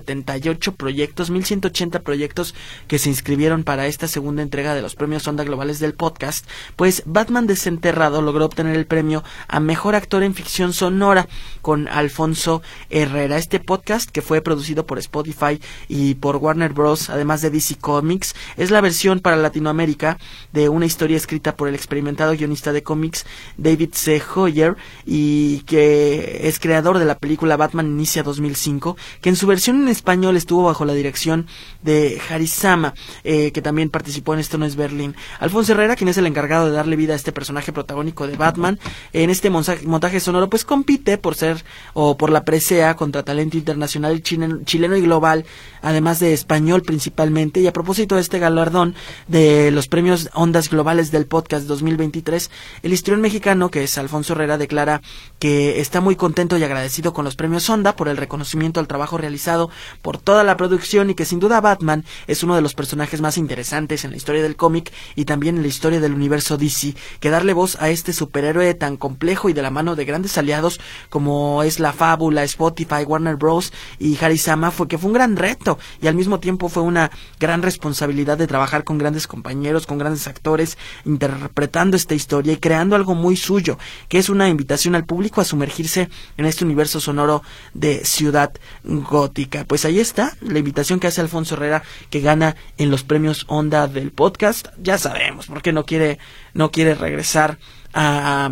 1178 0.00 0.74
proyectos, 0.74 1.30
1180 1.30 2.00
proyectos 2.00 2.54
que 2.88 2.98
se 2.98 3.08
inscribieron 3.08 3.64
para 3.64 3.86
esta 3.86 4.08
segunda 4.08 4.42
entrega 4.42 4.74
de 4.74 4.82
los 4.82 4.94
premios 4.94 5.26
Onda 5.28 5.44
Globales 5.44 5.78
del 5.78 5.94
podcast, 5.94 6.46
pues 6.76 7.02
Batman 7.06 7.46
Desenterrado 7.46 8.22
logró 8.22 8.46
obtener 8.46 8.76
el 8.76 8.86
premio 8.86 9.22
a 9.48 9.60
Mejor 9.60 9.94
Actor 9.94 10.22
en 10.22 10.34
Ficción 10.34 10.72
Sonora 10.72 11.28
con 11.62 11.88
Alfonso 11.88 12.62
Herrera. 12.88 13.38
Este 13.38 13.60
podcast, 13.60 14.10
que 14.10 14.22
fue 14.22 14.40
producido 14.40 14.86
por 14.86 14.98
Spotify 14.98 15.60
y 15.88 16.14
por 16.14 16.36
Warner 16.36 16.72
Bros., 16.72 17.10
además 17.10 17.42
de 17.42 17.50
DC 17.50 17.76
Comics, 17.76 18.34
es 18.56 18.70
la 18.70 18.80
versión 18.80 19.20
para 19.20 19.36
Latinoamérica 19.36 20.18
de 20.52 20.68
una 20.68 20.86
historia 20.86 21.16
escrita 21.16 21.56
por 21.56 21.68
el 21.68 21.74
experimentado 21.74 22.32
guionista 22.32 22.72
de 22.72 22.82
cómics 22.82 23.26
David 23.56 23.90
C. 23.92 24.22
Hoyer 24.34 24.76
y 25.06 25.60
que 25.60 26.48
es 26.48 26.58
creador 26.58 26.98
de 26.98 27.04
la 27.04 27.18
película 27.18 27.56
Batman 27.56 27.86
Inicia 27.86 28.22
2005, 28.22 28.96
que 29.20 29.28
en 29.28 29.36
su 29.36 29.46
versión 29.46 29.79
español 29.88 30.36
estuvo 30.36 30.64
bajo 30.64 30.84
la 30.84 30.94
dirección 30.94 31.46
de 31.82 32.20
Harisama, 32.28 32.94
eh, 33.24 33.52
que 33.52 33.62
también 33.62 33.90
participó 33.90 34.34
en 34.34 34.40
Esto 34.40 34.58
no 34.58 34.66
es 34.66 34.76
Berlín. 34.76 35.14
Alfonso 35.38 35.72
Herrera, 35.72 35.96
quien 35.96 36.08
es 36.08 36.18
el 36.18 36.26
encargado 36.26 36.66
de 36.66 36.72
darle 36.72 36.96
vida 36.96 37.12
a 37.12 37.16
este 37.16 37.32
personaje 37.32 37.72
protagónico 37.72 38.26
de 38.26 38.36
Batman, 38.36 38.78
en 39.12 39.30
este 39.30 39.50
montaje, 39.50 39.86
montaje 39.86 40.20
sonoro, 40.20 40.48
pues 40.50 40.64
compite 40.64 41.18
por 41.18 41.34
ser 41.34 41.64
o 41.94 42.16
por 42.16 42.30
la 42.30 42.44
presea 42.44 42.96
contra 42.96 43.22
talento 43.22 43.56
internacional 43.56 44.22
chileno, 44.22 44.60
chileno 44.64 44.96
y 44.96 45.02
global, 45.02 45.44
además 45.82 46.20
de 46.20 46.32
español 46.32 46.82
principalmente. 46.82 47.60
Y 47.60 47.66
a 47.66 47.72
propósito 47.72 48.16
de 48.16 48.20
este 48.20 48.38
galardón 48.38 48.94
de 49.28 49.70
los 49.70 49.88
premios 49.88 50.30
Ondas 50.34 50.70
Globales 50.70 51.10
del 51.10 51.26
Podcast 51.26 51.66
2023, 51.66 52.50
el 52.82 52.92
histrión 52.92 53.20
mexicano, 53.20 53.70
que 53.70 53.84
es 53.84 53.98
Alfonso 53.98 54.34
Herrera, 54.34 54.58
declara 54.58 55.02
que 55.38 55.80
está 55.80 56.00
muy 56.00 56.16
contento 56.16 56.58
y 56.58 56.64
agradecido 56.64 57.12
con 57.12 57.24
los 57.24 57.36
premios 57.36 57.68
Onda 57.70 57.96
por 57.96 58.08
el 58.08 58.16
reconocimiento 58.16 58.80
al 58.80 58.88
trabajo 58.88 59.16
realizado 59.16 59.69
por 60.02 60.18
toda 60.18 60.44
la 60.44 60.56
producción 60.56 61.10
y 61.10 61.14
que 61.14 61.24
sin 61.24 61.40
duda 61.40 61.60
Batman 61.60 62.04
es 62.26 62.42
uno 62.42 62.54
de 62.54 62.62
los 62.62 62.74
personajes 62.74 63.20
más 63.20 63.38
interesantes 63.38 64.04
en 64.04 64.10
la 64.10 64.16
historia 64.16 64.42
del 64.42 64.56
cómic 64.56 64.92
y 65.14 65.24
también 65.24 65.56
en 65.56 65.62
la 65.62 65.68
historia 65.68 66.00
del 66.00 66.14
universo 66.14 66.56
DC, 66.56 66.94
que 67.20 67.30
darle 67.30 67.52
voz 67.52 67.76
a 67.80 67.90
este 67.90 68.12
superhéroe 68.12 68.74
tan 68.74 68.96
complejo 68.96 69.48
y 69.48 69.52
de 69.52 69.62
la 69.62 69.70
mano 69.70 69.96
de 69.96 70.04
grandes 70.04 70.36
aliados 70.38 70.80
como 71.08 71.62
es 71.62 71.80
la 71.80 71.92
Fábula, 71.92 72.44
Spotify, 72.44 73.04
Warner 73.06 73.36
Bros. 73.36 73.72
y 73.98 74.16
Harisama 74.22 74.70
fue 74.70 74.88
que 74.88 74.98
fue 74.98 75.08
un 75.08 75.14
gran 75.14 75.36
reto 75.36 75.78
y 76.00 76.06
al 76.06 76.14
mismo 76.14 76.40
tiempo 76.40 76.68
fue 76.68 76.82
una 76.82 77.10
gran 77.38 77.62
responsabilidad 77.62 78.38
de 78.38 78.46
trabajar 78.46 78.84
con 78.84 78.98
grandes 78.98 79.26
compañeros, 79.26 79.86
con 79.86 79.98
grandes 79.98 80.26
actores, 80.26 80.78
interpretando 81.04 81.96
esta 81.96 82.14
historia 82.14 82.52
y 82.52 82.56
creando 82.58 82.96
algo 82.96 83.14
muy 83.14 83.36
suyo, 83.36 83.78
que 84.08 84.18
es 84.18 84.28
una 84.28 84.48
invitación 84.48 84.94
al 84.94 85.04
público 85.04 85.40
a 85.40 85.44
sumergirse 85.44 86.08
en 86.36 86.46
este 86.46 86.64
universo 86.64 87.00
sonoro 87.00 87.42
de 87.74 88.04
Ciudad 88.04 88.52
Gótica. 88.84 89.59
Pues 89.66 89.84
ahí 89.84 90.00
está 90.00 90.36
la 90.40 90.58
invitación 90.58 91.00
que 91.00 91.06
hace 91.06 91.20
Alfonso 91.20 91.54
Herrera 91.54 91.82
que 92.10 92.20
gana 92.20 92.56
en 92.78 92.90
los 92.90 93.04
premios 93.04 93.44
Onda 93.48 93.86
del 93.86 94.10
podcast. 94.12 94.68
Ya 94.82 94.98
sabemos 94.98 95.46
por 95.46 95.62
qué 95.62 95.72
no 95.72 95.84
quiere 95.84 96.18
no 96.54 96.70
quiere 96.70 96.94
regresar 96.94 97.58
a 97.92 98.50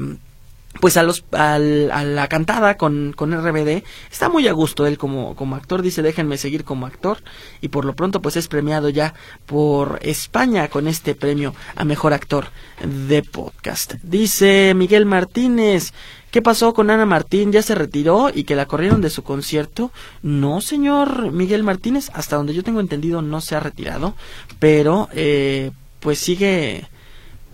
pues 0.81 0.97
a 0.97 1.03
los 1.03 1.25
al- 1.33 1.91
a 1.91 2.05
la 2.05 2.29
cantada 2.29 2.77
con, 2.77 3.13
con 3.17 3.33
RBD 3.33 3.83
está 4.11 4.29
muy 4.29 4.47
a 4.49 4.53
gusto 4.53 4.87
él 4.87 4.99
como, 4.99 5.35
como 5.35 5.57
actor. 5.57 5.83
Dice 5.83 6.03
déjenme 6.03 6.39
seguir 6.39 6.65
como 6.65 6.87
actor 6.87 7.19
y 7.61 7.69
por 7.69 7.85
lo 7.85 7.95
pronto 7.95 8.23
pues 8.23 8.37
es 8.37 8.49
premiado 8.49 8.89
ya 8.89 9.15
por 9.47 9.99
España 10.03 10.69
con 10.69 10.89
este 10.89 11.15
premio 11.15 11.55
a 11.77 11.85
mejor 11.85 12.13
actor 12.13 12.49
de 12.85 13.23
podcast. 13.23 13.95
Dice 14.03 14.73
Miguel 14.77 15.07
Martínez 15.07 15.93
¿Qué 16.31 16.43
pasó 16.43 16.75
con 16.75 16.91
Ana 16.91 17.07
Martín? 17.07 17.53
¿Ya 17.53 17.63
se 17.63 17.75
retiró 17.75 18.29
y 18.33 18.45
que 18.45 18.55
la 18.55 18.67
corrieron 18.67 19.01
de 19.01 19.09
su 19.09 19.23
concierto? 19.23 19.91
No, 20.23 20.61
señor 20.61 21.33
Miguel 21.33 21.63
Martínez, 21.63 22.11
hasta 22.13 22.37
donde 22.37 22.53
yo 22.53 22.63
tengo 22.63 22.81
entendido 22.81 23.23
no 23.23 23.41
se 23.41 23.57
ha 23.57 23.61
retirado, 23.61 24.15
pero 24.59 25.09
eh, 25.15 25.71
pues 26.01 26.19
sigue 26.19 26.87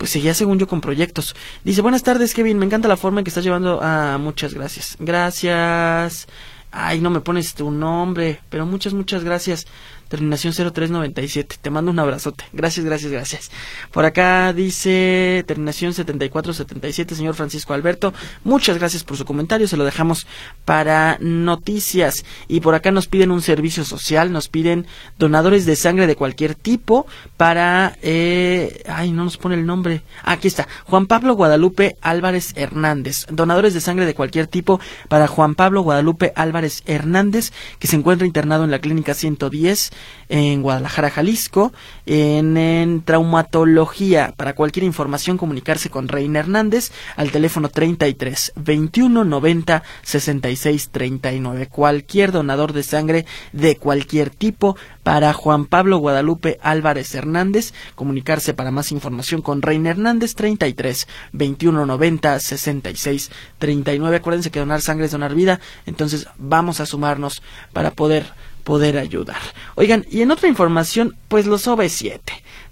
pues 0.05 0.13
seguía 0.13 0.35
según 0.35 0.59
yo 0.59 0.67
con 0.67 0.83
proyectos. 0.83 1.35
Dice, 1.65 1.81
buenas 1.81 2.03
tardes 2.03 2.35
Kevin, 2.35 2.59
me 2.59 2.67
encanta 2.67 2.89
la 2.89 2.99
forma 2.99 3.21
en 3.21 3.25
que 3.25 3.31
estás 3.31 3.43
llevando... 3.43 3.81
Ah, 3.83 4.19
muchas 4.21 4.53
gracias. 4.53 4.99
Gracias. 4.99 6.29
Ay, 6.71 7.01
no 7.01 7.09
me 7.09 7.23
pones 7.23 7.55
tu 7.55 7.71
nombre, 7.71 8.39
pero 8.51 8.67
muchas, 8.67 8.93
muchas 8.93 9.25
gracias. 9.25 9.67
Terminación 10.15 10.53
0397. 10.55 11.57
Te 11.61 11.71
mando 11.71 11.91
un 11.91 11.99
abrazote. 11.99 12.45
Gracias, 12.53 12.87
gracias, 12.87 13.11
gracias. 13.11 13.51
Por 13.91 14.05
acá 14.05 14.53
dice 14.53 15.43
terminación 15.45 15.93
7477, 15.93 17.17
señor 17.17 17.35
Francisco 17.35 17.75
Alberto. 17.75 18.15
Muchas 18.45 18.79
gracias 18.79 19.03
por 19.03 19.17
su 19.17 19.25
comentario. 19.25 19.67
Se 19.67 19.77
lo 19.77 19.85
dejamos 19.85 20.29
para 20.65 21.19
noticias. 21.21 22.25
Y 22.47 22.61
por 22.61 22.77
acá 22.77 22.93
nos 22.93 23.09
piden 23.09 23.33
un 23.33 23.43
servicio 23.43 23.85
social. 23.85 24.31
Nos 24.31 24.49
piden 24.49 24.87
donadores 25.19 25.67
de 25.67 25.75
sangre 25.75 26.07
de 26.07 26.15
cualquier 26.15 26.55
tipo 26.55 27.09
para... 27.37 27.99
Eh, 28.01 28.85
ay, 28.87 29.11
no 29.11 29.25
nos 29.25 29.37
pone 29.37 29.57
el 29.57 29.67
nombre. 29.67 30.03
Aquí 30.23 30.47
está. 30.47 30.69
Juan 30.85 31.09
Pablo 31.09 31.35
Guadalupe 31.35 31.97
Álvarez 32.03 32.53
Hernández. 32.55 33.27
Donadores 33.31 33.75
de 33.75 33.81
sangre 33.81 34.07
de 34.07 34.15
cualquier 34.15 34.47
tipo 34.47 34.79
para 35.09 35.27
Juan 35.27 35.57
Pablo 35.57 35.83
Guadalupe 35.83 36.33
Álvarez 36.37 36.85
Hernández, 36.87 37.53
que 37.81 37.89
se 37.89 37.97
encuentra 37.97 38.29
internado 38.29 38.63
en 38.63 38.71
la 38.71 38.79
clínica 38.79 39.13
110 39.13 39.91
en 40.29 40.63
Guadalajara, 40.63 41.11
Jalisco, 41.11 41.73
en, 42.07 42.57
en 42.57 43.03
traumatología. 43.03 44.35
Para 44.37 44.55
cualquier 44.55 44.85
información, 44.85 45.39
comunicarse 45.39 45.91
con 45.91 46.09
Reina 46.09 46.41
Hernández 46.41 46.93
al 47.17 47.31
teléfono 47.31 47.69
33 47.69 48.53
21 48.57 49.25
90 49.25 49.83
66 50.03 50.89
39. 50.91 51.69
Cualquier 51.69 52.33
donador 52.33 52.73
de 52.73 52.83
sangre 52.83 53.27
de 53.53 53.77
cualquier 53.77 54.31
tipo 54.31 54.77
para 55.03 55.33
Juan 55.33 55.67
Pablo 55.67 55.99
Guadalupe 55.99 56.59
Álvarez 56.63 57.15
Hernández, 57.15 57.73
comunicarse 57.95 58.55
para 58.55 58.71
más 58.71 58.91
información 58.91 59.43
con 59.43 59.63
Reina 59.63 59.91
Hernández 59.91 60.35
33 60.35 61.07
21 61.33 61.87
90 61.87 62.41
66 62.41 63.31
39. 63.59 64.17
Acuérdense 64.17 64.51
que 64.51 64.61
donar 64.61 64.81
sangre 64.81 65.07
es 65.07 65.13
donar 65.13 65.35
vida, 65.35 65.61
entonces 65.87 66.27
vamos 66.39 66.81
a 66.81 66.87
sumarnos 66.87 67.43
para 67.73 67.91
poder 67.91 68.33
poder 68.65 68.99
ayudar. 68.99 69.41
Oigan, 69.77 70.05
y 70.11 70.23
en 70.23 70.31
otra 70.31 70.49
información, 70.49 71.17
pues 71.29 71.47
los 71.47 71.67
OV7. 71.69 72.19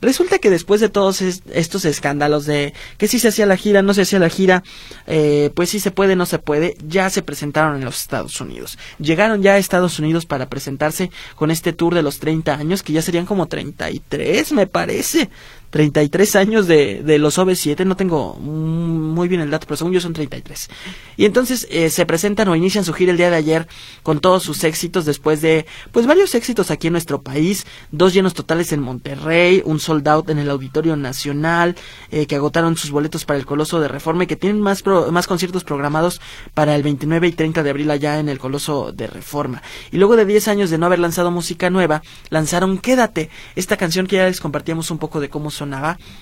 Resulta 0.01 0.39
que 0.41 0.51
después 0.51 0.81
de 0.81 0.89
todos 0.89 1.23
es- 1.23 1.43
estos 1.53 1.85
escándalos 1.85 2.45
de 2.45 2.75
que 2.99 3.07
si 3.07 3.21
se 3.21 3.29
hacía 3.29 3.47
la 3.47 3.57
gira, 3.57 3.83
no 3.83 3.95
se 3.95 4.03
hacía 4.03 4.19
la 4.19 4.29
gira, 4.29 4.65
eh, 5.07 5.51
pues 5.55 5.71
si 5.71 5.79
se 5.79 5.93
puede, 5.93 6.17
no 6.17 6.27
se 6.27 6.41
puede, 6.41 6.77
ya 6.85 7.09
se 7.09 7.23
presentaron 7.23 7.77
en 7.77 7.85
los 7.85 8.01
Estados 8.01 8.41
Unidos. 8.41 8.79
Llegaron 8.99 9.43
ya 9.43 9.53
a 9.53 9.59
Estados 9.59 10.01
Unidos 10.01 10.27
para 10.27 10.49
presentarse 10.49 11.13
con 11.37 11.53
este 11.53 11.73
tour 11.73 11.95
de 11.95 12.03
los 12.03 12.19
30 12.19 12.55
años, 12.55 12.83
que 12.83 12.93
ya 12.93 13.03
serían 13.03 13.27
como 13.27 13.47
33, 13.47 14.53
me 14.53 14.67
parece. 14.67 15.31
33 15.73 16.37
años 16.37 16.67
de, 16.67 17.03
de 17.03 17.19
los 17.19 17.39
OV7, 17.39 17.87
no 17.87 17.97
tengo 17.97 18.35
muy 18.35 19.27
bien 19.27 19.41
el 19.41 19.51
dato, 19.51 19.67
pero 19.67 19.79
según 19.79 19.95
yo 19.95 20.01
son 20.03 20.13
33. 20.13 20.69
Y 21.17 21.25
entonces 21.25 21.67
eh, 21.71 21.89
se 21.89 22.05
presentan 22.05 22.47
o 22.49 22.55
inician 22.55 22.85
su 22.85 22.93
gira 22.93 23.11
el 23.11 23.17
día 23.17 23.31
de 23.31 23.37
ayer 23.37 23.67
con 24.03 24.21
todos 24.21 24.43
sus 24.43 24.65
éxitos 24.65 25.07
después 25.07 25.41
de 25.41 25.65
pues 25.91 26.07
varios 26.07 26.35
éxitos 26.35 26.71
aquí 26.71 26.89
en 26.89 26.93
nuestro 26.93 27.23
país, 27.23 27.67
dos 27.91 28.13
llenos 28.13 28.35
totales 28.35 28.71
en 28.73 28.81
Monterrey, 28.81 29.63
un 29.65 29.81
sold 29.81 30.07
out 30.09 30.29
en 30.29 30.39
el 30.39 30.51
Auditorio 30.51 30.95
Nacional, 30.95 31.75
eh, 32.11 32.27
que 32.27 32.37
agotaron 32.37 32.77
sus 32.77 32.91
boletos 32.91 33.25
para 33.25 33.39
el 33.39 33.47
Coloso 33.47 33.81
de 33.81 33.89
Reforma 33.89 34.25
y 34.25 34.27
que 34.27 34.37
tienen 34.37 34.61
más, 34.61 34.83
pro- 34.83 35.11
más 35.11 35.27
conciertos 35.27 35.65
programados 35.65 36.21
para 36.53 36.77
el 36.77 36.83
29 36.83 37.29
y 37.29 37.33
30 37.33 37.63
de 37.63 37.71
abril 37.71 37.91
allá 37.91 38.19
en 38.21 38.29
el 38.29 38.39
Coloso 38.39 38.93
de 38.93 39.07
Reforma. 39.07 39.63
Y 39.91 39.97
luego 39.97 40.17
de 40.17 40.27
10 40.27 40.49
años 40.49 40.69
de 40.69 40.77
no 40.77 40.85
haber 40.85 40.99
lanzado 40.99 41.31
música 41.31 41.71
nueva, 41.71 42.03
lanzaron 42.29 42.77
Quédate, 42.77 43.31
esta 43.57 43.79
canción 43.79 44.07
que 44.07 44.17
ya 44.17 44.27
les 44.27 44.41
compartíamos 44.41 44.91
un 44.91 44.99
poco 44.99 45.19
de 45.19 45.31
cómo 45.31 45.51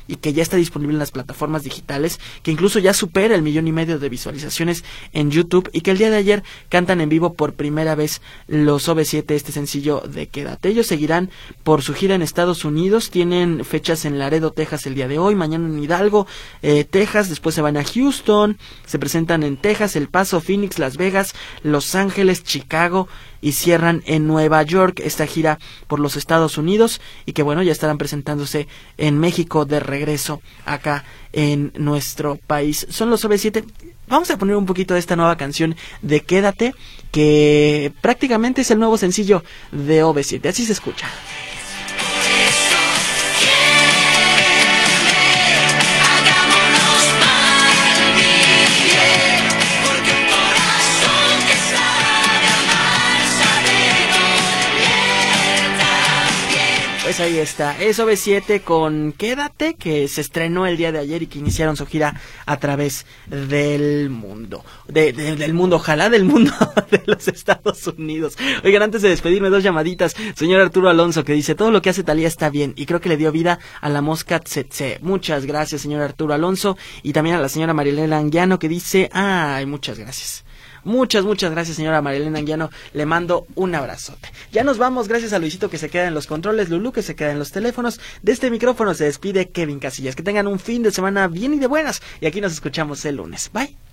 y 0.08 0.16
que 0.16 0.32
ya 0.32 0.42
está 0.42 0.56
disponible 0.56 0.94
en 0.94 0.98
las 0.98 1.10
plataformas 1.10 1.64
digitales, 1.64 2.20
que 2.42 2.50
incluso 2.50 2.78
ya 2.78 2.94
supera 2.94 3.34
el 3.34 3.42
millón 3.42 3.68
y 3.68 3.72
medio 3.72 3.98
de 3.98 4.08
visualizaciones 4.08 4.84
en 5.12 5.30
YouTube 5.30 5.70
y 5.72 5.80
que 5.80 5.90
el 5.90 5.98
día 5.98 6.10
de 6.10 6.16
ayer 6.16 6.42
cantan 6.68 7.00
en 7.00 7.08
vivo 7.08 7.34
por 7.34 7.54
primera 7.54 7.94
vez 7.94 8.20
los 8.46 8.88
OV7 8.88 9.30
este 9.32 9.52
sencillo 9.52 10.00
de 10.00 10.26
Quédate. 10.26 10.68
Ellos 10.68 10.86
seguirán 10.86 11.30
por 11.62 11.82
su 11.82 11.94
gira 11.94 12.14
en 12.14 12.22
Estados 12.22 12.64
Unidos, 12.64 13.10
tienen 13.10 13.64
fechas 13.64 14.04
en 14.04 14.18
Laredo, 14.18 14.52
Texas 14.52 14.86
el 14.86 14.94
día 14.94 15.08
de 15.08 15.18
hoy, 15.18 15.34
mañana 15.34 15.66
en 15.66 15.82
Hidalgo, 15.82 16.26
eh, 16.62 16.84
Texas, 16.84 17.28
después 17.28 17.54
se 17.54 17.62
van 17.62 17.76
a 17.76 17.84
Houston, 17.84 18.58
se 18.86 18.98
presentan 18.98 19.42
en 19.42 19.56
Texas, 19.56 19.96
El 19.96 20.08
Paso, 20.08 20.40
Phoenix, 20.40 20.78
Las 20.78 20.96
Vegas, 20.96 21.34
Los 21.62 21.94
Ángeles, 21.94 22.44
Chicago 22.44 23.08
y 23.40 23.52
cierran 23.52 24.02
en 24.06 24.26
Nueva 24.26 24.62
York 24.62 25.00
esta 25.04 25.26
gira 25.26 25.58
por 25.86 26.00
los 26.00 26.16
Estados 26.16 26.58
Unidos 26.58 27.00
y 27.26 27.32
que 27.32 27.42
bueno 27.42 27.62
ya 27.62 27.72
estarán 27.72 27.98
presentándose 27.98 28.68
en 28.98 29.18
México 29.18 29.64
de 29.64 29.80
regreso 29.80 30.42
acá 30.64 31.04
en 31.32 31.72
nuestro 31.76 32.36
país. 32.36 32.86
Son 32.90 33.10
los 33.10 33.24
OV7. 33.24 33.64
Vamos 34.08 34.30
a 34.30 34.38
poner 34.38 34.56
un 34.56 34.66
poquito 34.66 34.94
de 34.94 35.00
esta 35.00 35.16
nueva 35.16 35.36
canción 35.36 35.76
de 36.02 36.20
Quédate 36.20 36.74
que 37.12 37.92
prácticamente 38.00 38.62
es 38.62 38.70
el 38.70 38.78
nuevo 38.78 38.98
sencillo 38.98 39.44
de 39.72 40.04
OV7. 40.04 40.48
Así 40.48 40.66
se 40.66 40.72
escucha. 40.72 41.06
Pues 57.10 57.18
ahí 57.18 57.38
está. 57.38 57.76
Es 57.82 57.98
OV7 57.98 58.62
con 58.62 59.10
Quédate, 59.10 59.74
que 59.74 60.06
se 60.06 60.20
estrenó 60.20 60.68
el 60.68 60.76
día 60.76 60.92
de 60.92 61.00
ayer 61.00 61.24
y 61.24 61.26
que 61.26 61.40
iniciaron 61.40 61.74
su 61.76 61.84
gira 61.84 62.20
a 62.46 62.56
través 62.58 63.04
del 63.26 64.10
mundo. 64.10 64.64
De, 64.86 65.12
de- 65.12 65.34
del 65.34 65.52
mundo, 65.52 65.74
ojalá 65.74 66.08
del 66.08 66.22
mundo 66.24 66.52
de 66.92 67.02
los 67.06 67.26
Estados 67.26 67.84
Unidos. 67.88 68.36
Oigan, 68.62 68.82
antes 68.82 69.02
de 69.02 69.08
despedirme, 69.08 69.50
dos 69.50 69.64
llamaditas. 69.64 70.14
Señor 70.36 70.60
Arturo 70.60 70.88
Alonso, 70.88 71.24
que 71.24 71.32
dice, 71.32 71.56
todo 71.56 71.72
lo 71.72 71.82
que 71.82 71.90
hace 71.90 72.04
Talía 72.04 72.28
está 72.28 72.48
bien 72.48 72.74
y 72.76 72.86
creo 72.86 73.00
que 73.00 73.08
le 73.08 73.16
dio 73.16 73.32
vida 73.32 73.58
a 73.80 73.88
la 73.88 74.02
mosca 74.02 74.38
tsetse. 74.38 75.00
Muchas 75.02 75.46
gracias, 75.46 75.80
señor 75.80 76.02
Arturo 76.02 76.32
Alonso. 76.32 76.78
Y 77.02 77.12
también 77.12 77.34
a 77.34 77.40
la 77.40 77.48
señora 77.48 77.74
Marilena 77.74 78.18
Anguiano, 78.18 78.60
que 78.60 78.68
dice, 78.68 79.10
ay, 79.12 79.66
muchas 79.66 79.98
gracias. 79.98 80.44
Muchas, 80.84 81.24
muchas 81.24 81.50
gracias, 81.50 81.76
señora 81.76 82.02
Marilena 82.02 82.38
Anguiano. 82.38 82.70
Le 82.92 83.06
mando 83.06 83.46
un 83.54 83.74
abrazote. 83.74 84.30
Ya 84.52 84.64
nos 84.64 84.78
vamos, 84.78 85.08
gracias 85.08 85.32
a 85.32 85.38
Luisito 85.38 85.70
que 85.70 85.78
se 85.78 85.90
queda 85.90 86.06
en 86.06 86.14
los 86.14 86.26
controles, 86.26 86.68
Lulú 86.70 86.92
que 86.92 87.02
se 87.02 87.14
queda 87.14 87.32
en 87.32 87.38
los 87.38 87.52
teléfonos. 87.52 88.00
De 88.22 88.32
este 88.32 88.50
micrófono 88.50 88.94
se 88.94 89.04
despide 89.04 89.50
Kevin 89.50 89.78
Casillas. 89.78 90.16
Que 90.16 90.22
tengan 90.22 90.46
un 90.46 90.58
fin 90.58 90.82
de 90.82 90.90
semana 90.90 91.28
bien 91.28 91.54
y 91.54 91.58
de 91.58 91.66
buenas. 91.66 92.02
Y 92.20 92.26
aquí 92.26 92.40
nos 92.40 92.52
escuchamos 92.52 93.04
el 93.04 93.16
lunes. 93.16 93.50
Bye. 93.52 93.89